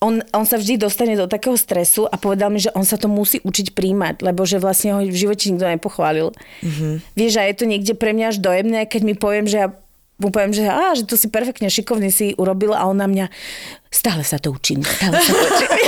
[0.00, 3.08] on, on sa vždy dostane do takého stresu a povedal mi, že on sa to
[3.08, 6.32] musí učiť príjmať, lebo že vlastne ho v živote nikto nepochválil.
[6.60, 6.92] Mm-hmm.
[7.16, 8.36] Vieš, a je to niekde pre mňa až
[8.70, 9.68] dojemné, keď mi poviem, že ja
[10.20, 13.26] mu poviem, že, á, že to si perfektne šikovne si urobil a on na mňa
[13.90, 15.68] stále sa to učím, stále sa to učím.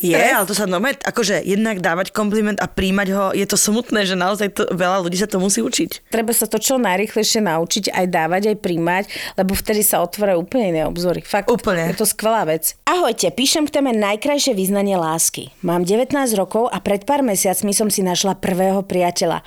[0.00, 4.08] Je, ale to sa normálne, akože jednak dávať kompliment a príjmať ho, je to smutné,
[4.08, 6.08] že naozaj to, veľa ľudí sa to musí učiť.
[6.08, 9.04] Treba sa to čo najrychlejšie naučiť, aj dávať, aj príjmať,
[9.36, 11.20] lebo vtedy sa otvárajú úplne iné obzory.
[11.22, 11.92] Fakt, Úplne.
[11.92, 12.74] je to skvelá vec.
[12.88, 15.52] Ahojte, píšem k téme najkrajšie význanie lásky.
[15.60, 19.44] Mám 19 rokov a pred pár mesiacmi som si našla prvého priateľa.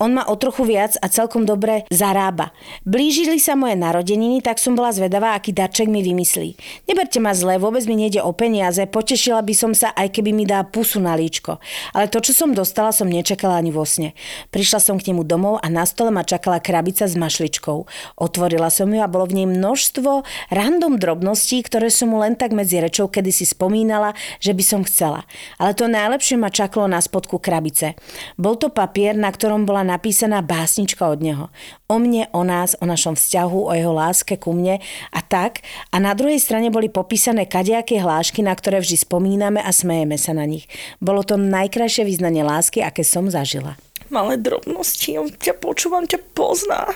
[0.00, 2.52] On má o trochu viac a celkom dobre zarába.
[2.84, 6.56] Blížili sa moje narodeniny, tak som bola zvedavá, aký darček mi vymyslí.
[6.86, 10.46] Neberte ma zle, vôbec mi nejde o peniaze, potešila by som sa, aj keby mi
[10.46, 11.58] dá pusu na líčko.
[11.90, 14.14] Ale to, čo som dostala, som nečakala ani vo sne.
[14.54, 17.90] Prišla som k nemu domov a na stole ma čakala krabica s mašličkou.
[18.22, 20.22] Otvorila som ju a bolo v nej množstvo
[20.54, 24.80] random drobností, ktoré som mu len tak medzi rečou kedy si spomínala, že by som
[24.86, 25.26] chcela.
[25.58, 27.98] Ale to najlepšie ma čakalo na spodku krabice.
[28.38, 31.44] Bol to papier, na ktorom bola napísaná básnička od neho.
[31.86, 34.82] O mne, o nás, o našom vzťahu, o jeho láske ku mne
[35.14, 35.62] a tak.
[35.94, 40.34] A na druhej strane boli popísané kadejaké hlášky, na ktoré vždy spomíname a smejeme sa
[40.34, 40.66] na nich.
[40.98, 43.78] Bolo to najkrajšie význanie lásky, aké som zažila.
[44.06, 46.86] Malé drobnosti, on ťa počúva, on ťa pozná.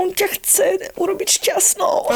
[0.00, 2.08] On ťa chce urobiť šťastnou.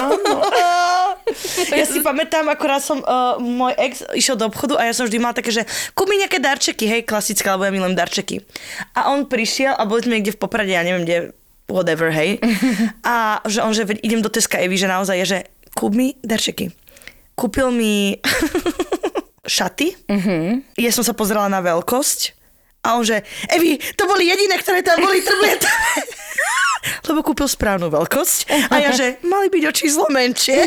[1.81, 5.05] ja si pamätám, ako raz som, uh, môj ex išiel do obchodu a ja som
[5.05, 8.41] vždy mala také, že kúp mi nejaké darčeky, hej, klasické, alebo ja milujem darčeky.
[8.97, 11.17] A on prišiel a boli sme niekde v Poprade, ja neviem, kde,
[11.73, 12.37] whatever, hej.
[13.09, 15.39] A že on, že idem do Teska Evy, že naozaj je, že
[15.73, 16.69] kúp mi darčeky.
[17.33, 18.21] Kúpil mi
[19.57, 19.97] šaty.
[20.07, 20.77] Mm-hmm.
[20.79, 22.39] Ja som sa pozerala na veľkosť.
[22.83, 25.93] A on že, Evi, to boli jediné, ktoré tam boli trblietavé.
[27.09, 28.39] Lebo kúpil správnu veľkosť.
[28.75, 30.67] A ja že, mali byť o číslo menšie.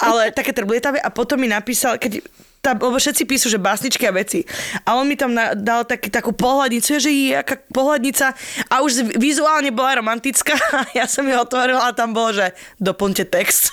[0.00, 0.96] Ale také trblietavé.
[0.96, 2.24] A potom mi napísal, keď
[2.60, 4.44] tam, lebo všetci píšu, že básničky a veci.
[4.84, 8.36] A on mi tam na, dal taký, takú pohľadnicu, že je aká pohľadnica
[8.68, 13.24] a už vizuálne bola romantická a ja som ju otvorila a tam bolo, že doplňte
[13.32, 13.72] text.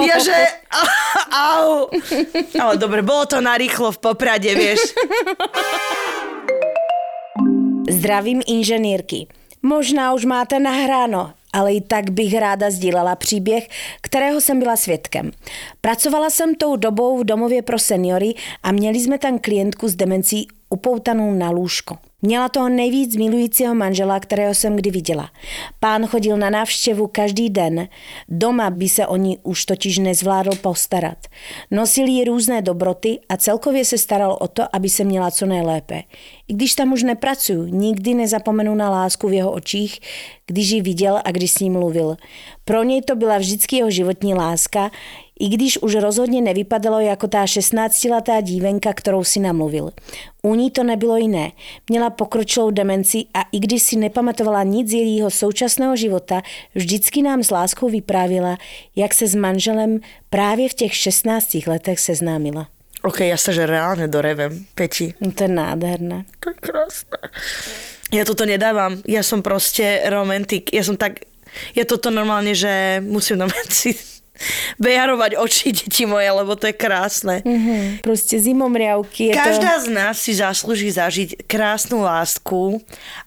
[0.00, 0.32] Ja že,
[1.52, 1.92] au.
[2.56, 4.96] Ale dobre, bolo to narýchlo v Poprade, vieš.
[7.86, 9.30] Zdravím inženýrky.
[9.62, 13.68] Možná už máte nahráno, ale i tak bych ráda sdílela příběh,
[14.00, 15.30] kterého jsem byla svědkem.
[15.80, 20.48] Pracovala jsem tou dobou v domově pro seniory a měli jsme tam klientku s demencí
[20.70, 21.96] upoutanou na lůžko.
[22.22, 25.30] Měla toho nejvíc milujícího manžela, kterého jsem kdy viděla.
[25.80, 27.88] Pán chodil na návštěvu každý den.
[28.28, 31.18] Doma by se o ní už totiž nezvládl postarat.
[31.70, 36.02] Nosil jí různé dobroty a celkově se staral o to, aby se měla co nejlépe.
[36.48, 40.00] I když tam už nepracuju, nikdy nezapomenu na lásku v jeho očích,
[40.46, 42.16] když ji viděl a když s ním mluvil.
[42.64, 44.90] Pro něj to byla vždycky jeho životní láska,
[45.40, 49.90] i když už rozhodně nevypadalo jako tá 16-letá dívenka, kterou si namluvil.
[50.42, 51.52] U ní to nebylo jiné.
[51.88, 56.42] Měla pokročilou demenci a i když si nepamatovala nic z jejího současného života,
[56.74, 58.56] vždycky nám s láskou vyprávila,
[58.96, 62.68] jak se s manželem právě v těch 16 letech seznámila.
[63.04, 65.14] OK, ja sa že reálne dorevem, Peti.
[65.22, 66.26] No to je nádherné.
[66.42, 67.22] To je krásne.
[68.10, 68.98] Ja toto nedávam.
[69.06, 70.74] Ja som proste romantik.
[70.74, 71.22] Ja som tak...
[71.78, 73.94] Ja toto normálne, že musím normálne si
[74.76, 77.40] bejarovať oči, deti moje, lebo to je krásne.
[77.42, 79.30] Mm, proste zimomriavky.
[79.30, 79.84] Je Každá to...
[79.84, 82.80] z nás si zaslúži zažiť krásnu lásku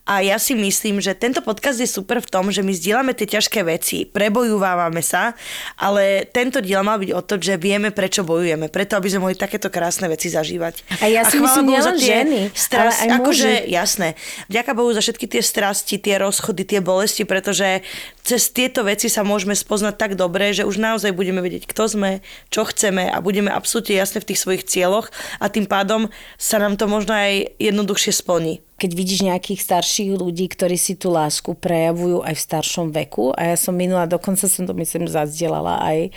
[0.09, 3.29] a ja si myslím, že tento podcast je super v tom, že my zdieľame tie
[3.29, 5.37] ťažké veci, prebojúvame sa,
[5.77, 9.37] ale tento diel mal byť o to, že vieme, prečo bojujeme, preto aby sme mohli
[9.37, 10.99] takéto krásne veci zažívať.
[11.01, 14.07] A ja si chvála myslím, nielen ženy, strasti, ale aj akože, jasné.
[14.51, 17.85] Ďaká Bohu za všetky tie strasti, tie rozchody, tie bolesti, pretože
[18.25, 22.11] cez tieto veci sa môžeme spoznať tak dobre, že už naozaj budeme vedieť, kto sme,
[22.51, 25.07] čo chceme a budeme absolútne jasné v tých svojich cieľoch
[25.39, 28.59] a tým pádom sa nám to možno aj jednoduchšie splní.
[28.79, 33.35] keď vidíš nejakých starších ľudí, ktorí si tú lásku prejavujú aj v staršom veku.
[33.35, 36.15] A ja som minula, dokonca som to myslím zazdielala aj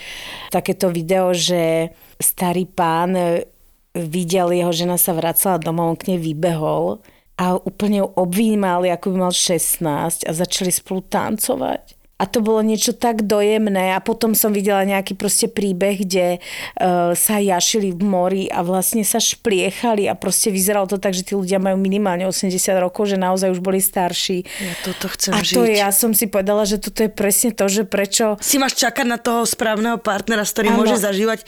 [0.54, 1.90] takéto video, že
[2.22, 3.50] starý pán e,
[3.98, 7.02] videl, jeho žena sa vracala domov, on k nej vybehol
[7.34, 9.82] a úplne ju obvímali, ako by mal 16
[10.22, 12.01] a začali spolu tancovať.
[12.22, 17.10] A to bolo niečo tak dojemné a potom som videla nejaký proste príbeh, kde uh,
[17.18, 21.34] sa jašili v mori a vlastne sa špliechali a proste vyzeralo to tak, že tí
[21.34, 24.46] ľudia majú minimálne 80 rokov, že naozaj už boli starší.
[24.46, 25.56] Ja toto chcem A žiť.
[25.58, 29.06] to ja som si povedala, že toto je presne to, že prečo si máš čakať
[29.10, 31.42] na toho správneho partnera, s ktorým môže zažívať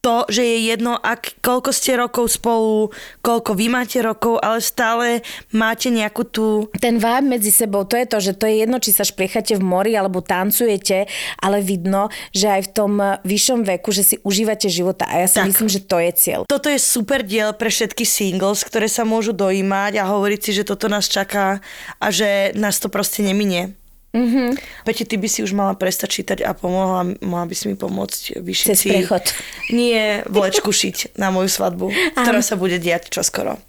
[0.00, 2.88] to, že je jedno, ak, koľko ste rokov spolu,
[3.20, 5.06] koľko vy máte rokov, ale stále
[5.52, 6.72] máte nejakú tú...
[6.80, 9.62] ten vibe medzi sebou, to je to, že to je jedno, či sa špliechate v
[9.62, 11.04] mori alebo tancujete,
[11.36, 15.04] ale vidno, že aj v tom vyššom veku, že si užívate života.
[15.04, 15.52] A ja si Tak.
[15.52, 16.40] myslím, že to je cieľ.
[16.48, 20.64] Toto je super diel pre všetky singles, ktoré sa môžu dojímať a hovoriť si, že
[20.64, 21.60] toto nás čaká
[22.00, 23.76] a že nás to proste neminie.
[24.10, 24.48] Mm-hmm.
[24.82, 28.42] Peti, ty by si už mala prestať čítať a pomohla, mohla by si mi pomôcť
[28.42, 28.90] vyšiť Cez si...
[28.90, 29.22] prechod.
[29.70, 33.62] Nie, vlečku šiť na moju svadbu, ktorá sa bude diať čoskoro.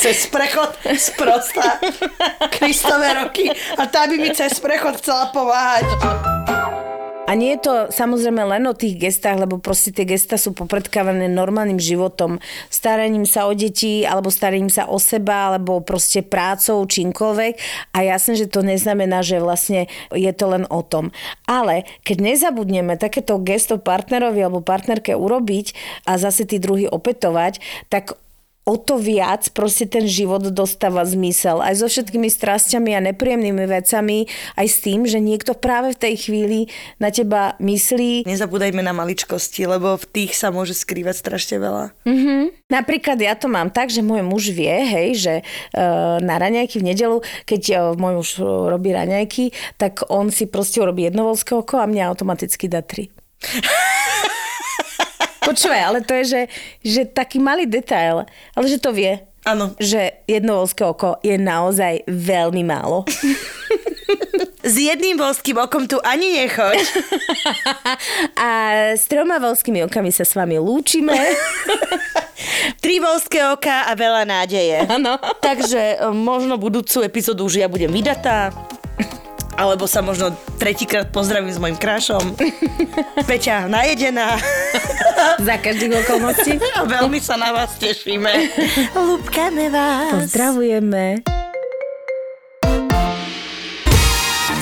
[0.00, 1.82] cez prechod sprosta
[2.56, 6.53] Kristové roky a tá by mi cez prechod chcela pomáhať.
[7.24, 11.24] A nie je to samozrejme len o tých gestách, lebo proste tie gesta sú popredkávané
[11.32, 12.36] normálnym životom,
[12.68, 17.54] staraním sa o deti, alebo staraním sa o seba, alebo proste prácou, čímkoľvek.
[17.96, 21.16] A jasné, že to neznamená, že vlastne je to len o tom.
[21.48, 25.72] Ale keď nezabudneme takéto gesto partnerovi alebo partnerke urobiť
[26.04, 27.56] a zase tí druhý opätovať,
[27.88, 28.20] tak
[28.64, 31.60] o to viac proste ten život dostáva zmysel.
[31.60, 34.24] Aj so všetkými strasťami a nepríjemnými vecami,
[34.56, 36.60] aj s tým, že niekto práve v tej chvíli
[36.96, 38.24] na teba myslí.
[38.24, 41.84] Nezabúdajme na maličkosti, lebo v tých sa môže skrývať strašne veľa.
[42.08, 42.64] Mhm.
[42.72, 46.88] Napríklad ja to mám tak, že môj muž vie, hej, že uh, na raňajky v
[46.90, 51.52] nedelu, keď uh, môj muž uh, robí raňajky, tak on si proste urobí jedno voľské
[51.52, 53.12] oko a mňa automaticky dá tri.
[55.44, 56.42] Počúvaj, ale to je, že,
[56.82, 58.24] že taký malý detail,
[58.56, 59.20] ale že to vie.
[59.44, 59.76] Áno.
[59.76, 63.04] Že jedno voľské oko je naozaj veľmi málo.
[64.64, 66.80] S jedným voľským okom tu ani nechoď.
[68.40, 68.48] A
[68.96, 71.12] s troma voľskými okami sa s vami lúčime.
[72.82, 74.88] Tri voľské oka a veľa nádeje.
[74.88, 75.20] Áno.
[75.44, 78.56] Takže e, možno budúcu epizódu už ja budem vydatá.
[79.54, 82.34] Alebo sa možno tretíkrát pozdravím s mojim krášom.
[83.28, 84.38] Peťa najedená.
[85.46, 86.58] Za každých okolností.
[86.94, 88.50] Veľmi sa na vás tešíme.
[88.94, 90.26] Lúbkame vás.
[90.26, 91.33] Pozdravujeme.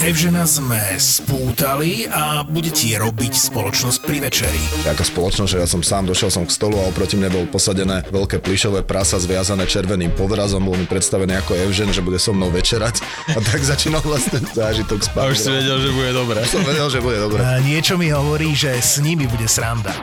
[0.02, 4.58] Evžena sme spútali a bude ti robiť spoločnosť pri večeri.
[4.90, 8.02] Ako spoločnosť, že ja som sám došiel som k stolu a oproti mne bol posadené
[8.10, 12.50] veľké plišové prasa zviazané červeným povrazom, bol mi predstavený ako Evžen, že bude so mnou
[12.50, 12.98] večerať
[13.30, 15.22] a tak začínal vlastne zážitok spať.
[15.22, 16.40] A už si vedel, že bude dobré.
[16.50, 17.38] Som vedel, že bude dobre.
[17.38, 20.02] A niečo mi hovorí, že s nimi bude sranda.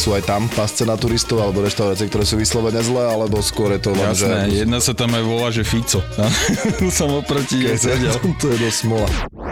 [0.00, 3.84] sú aj tam pasce na turistov alebo reštaurácie, ktoré sú vyslovene zlé, alebo skôr je
[3.84, 4.64] to len, Jasné, že...
[4.64, 6.00] jedna sa tam aj volá, že Fico.
[6.88, 8.16] som oproti jej sedel.
[8.40, 9.08] to je dosť smola.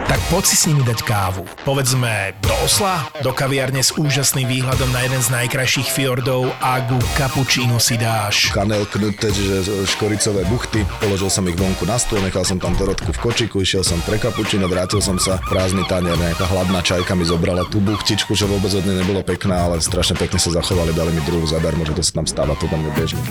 [0.09, 1.45] Tak poď si s nimi dať kávu.
[1.61, 6.97] Povedzme do Osla, do kaviarne s úžasným výhľadom na jeden z najkrajších fjordov a ku
[7.13, 8.49] kapučínu si dáš.
[8.49, 10.81] Kanel knuté, čiže škoricové buchty.
[10.97, 14.17] Položil som ich vonku na stôl, nechal som tam Dorotku v kočiku, išiel som pre
[14.17, 18.73] kapučino, vrátil som sa, prázdny tanier, nejaká hladná čajka mi zobrala tú buchtičku, že vôbec
[18.73, 22.01] od nej nebolo pekná, ale strašne pekne sa zachovali, dali mi druhú zadarmo, že to
[22.01, 23.21] sa tam stáva, to tam je bežné.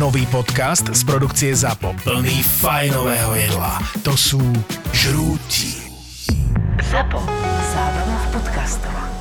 [0.00, 1.92] Nový podcast z produkcie ZAPO.
[2.00, 3.76] Plný fajnového jedla.
[4.00, 4.40] To sú
[4.96, 5.84] žrúti.
[6.80, 7.20] Zapo.
[7.70, 9.19] Zábrná v podcastov.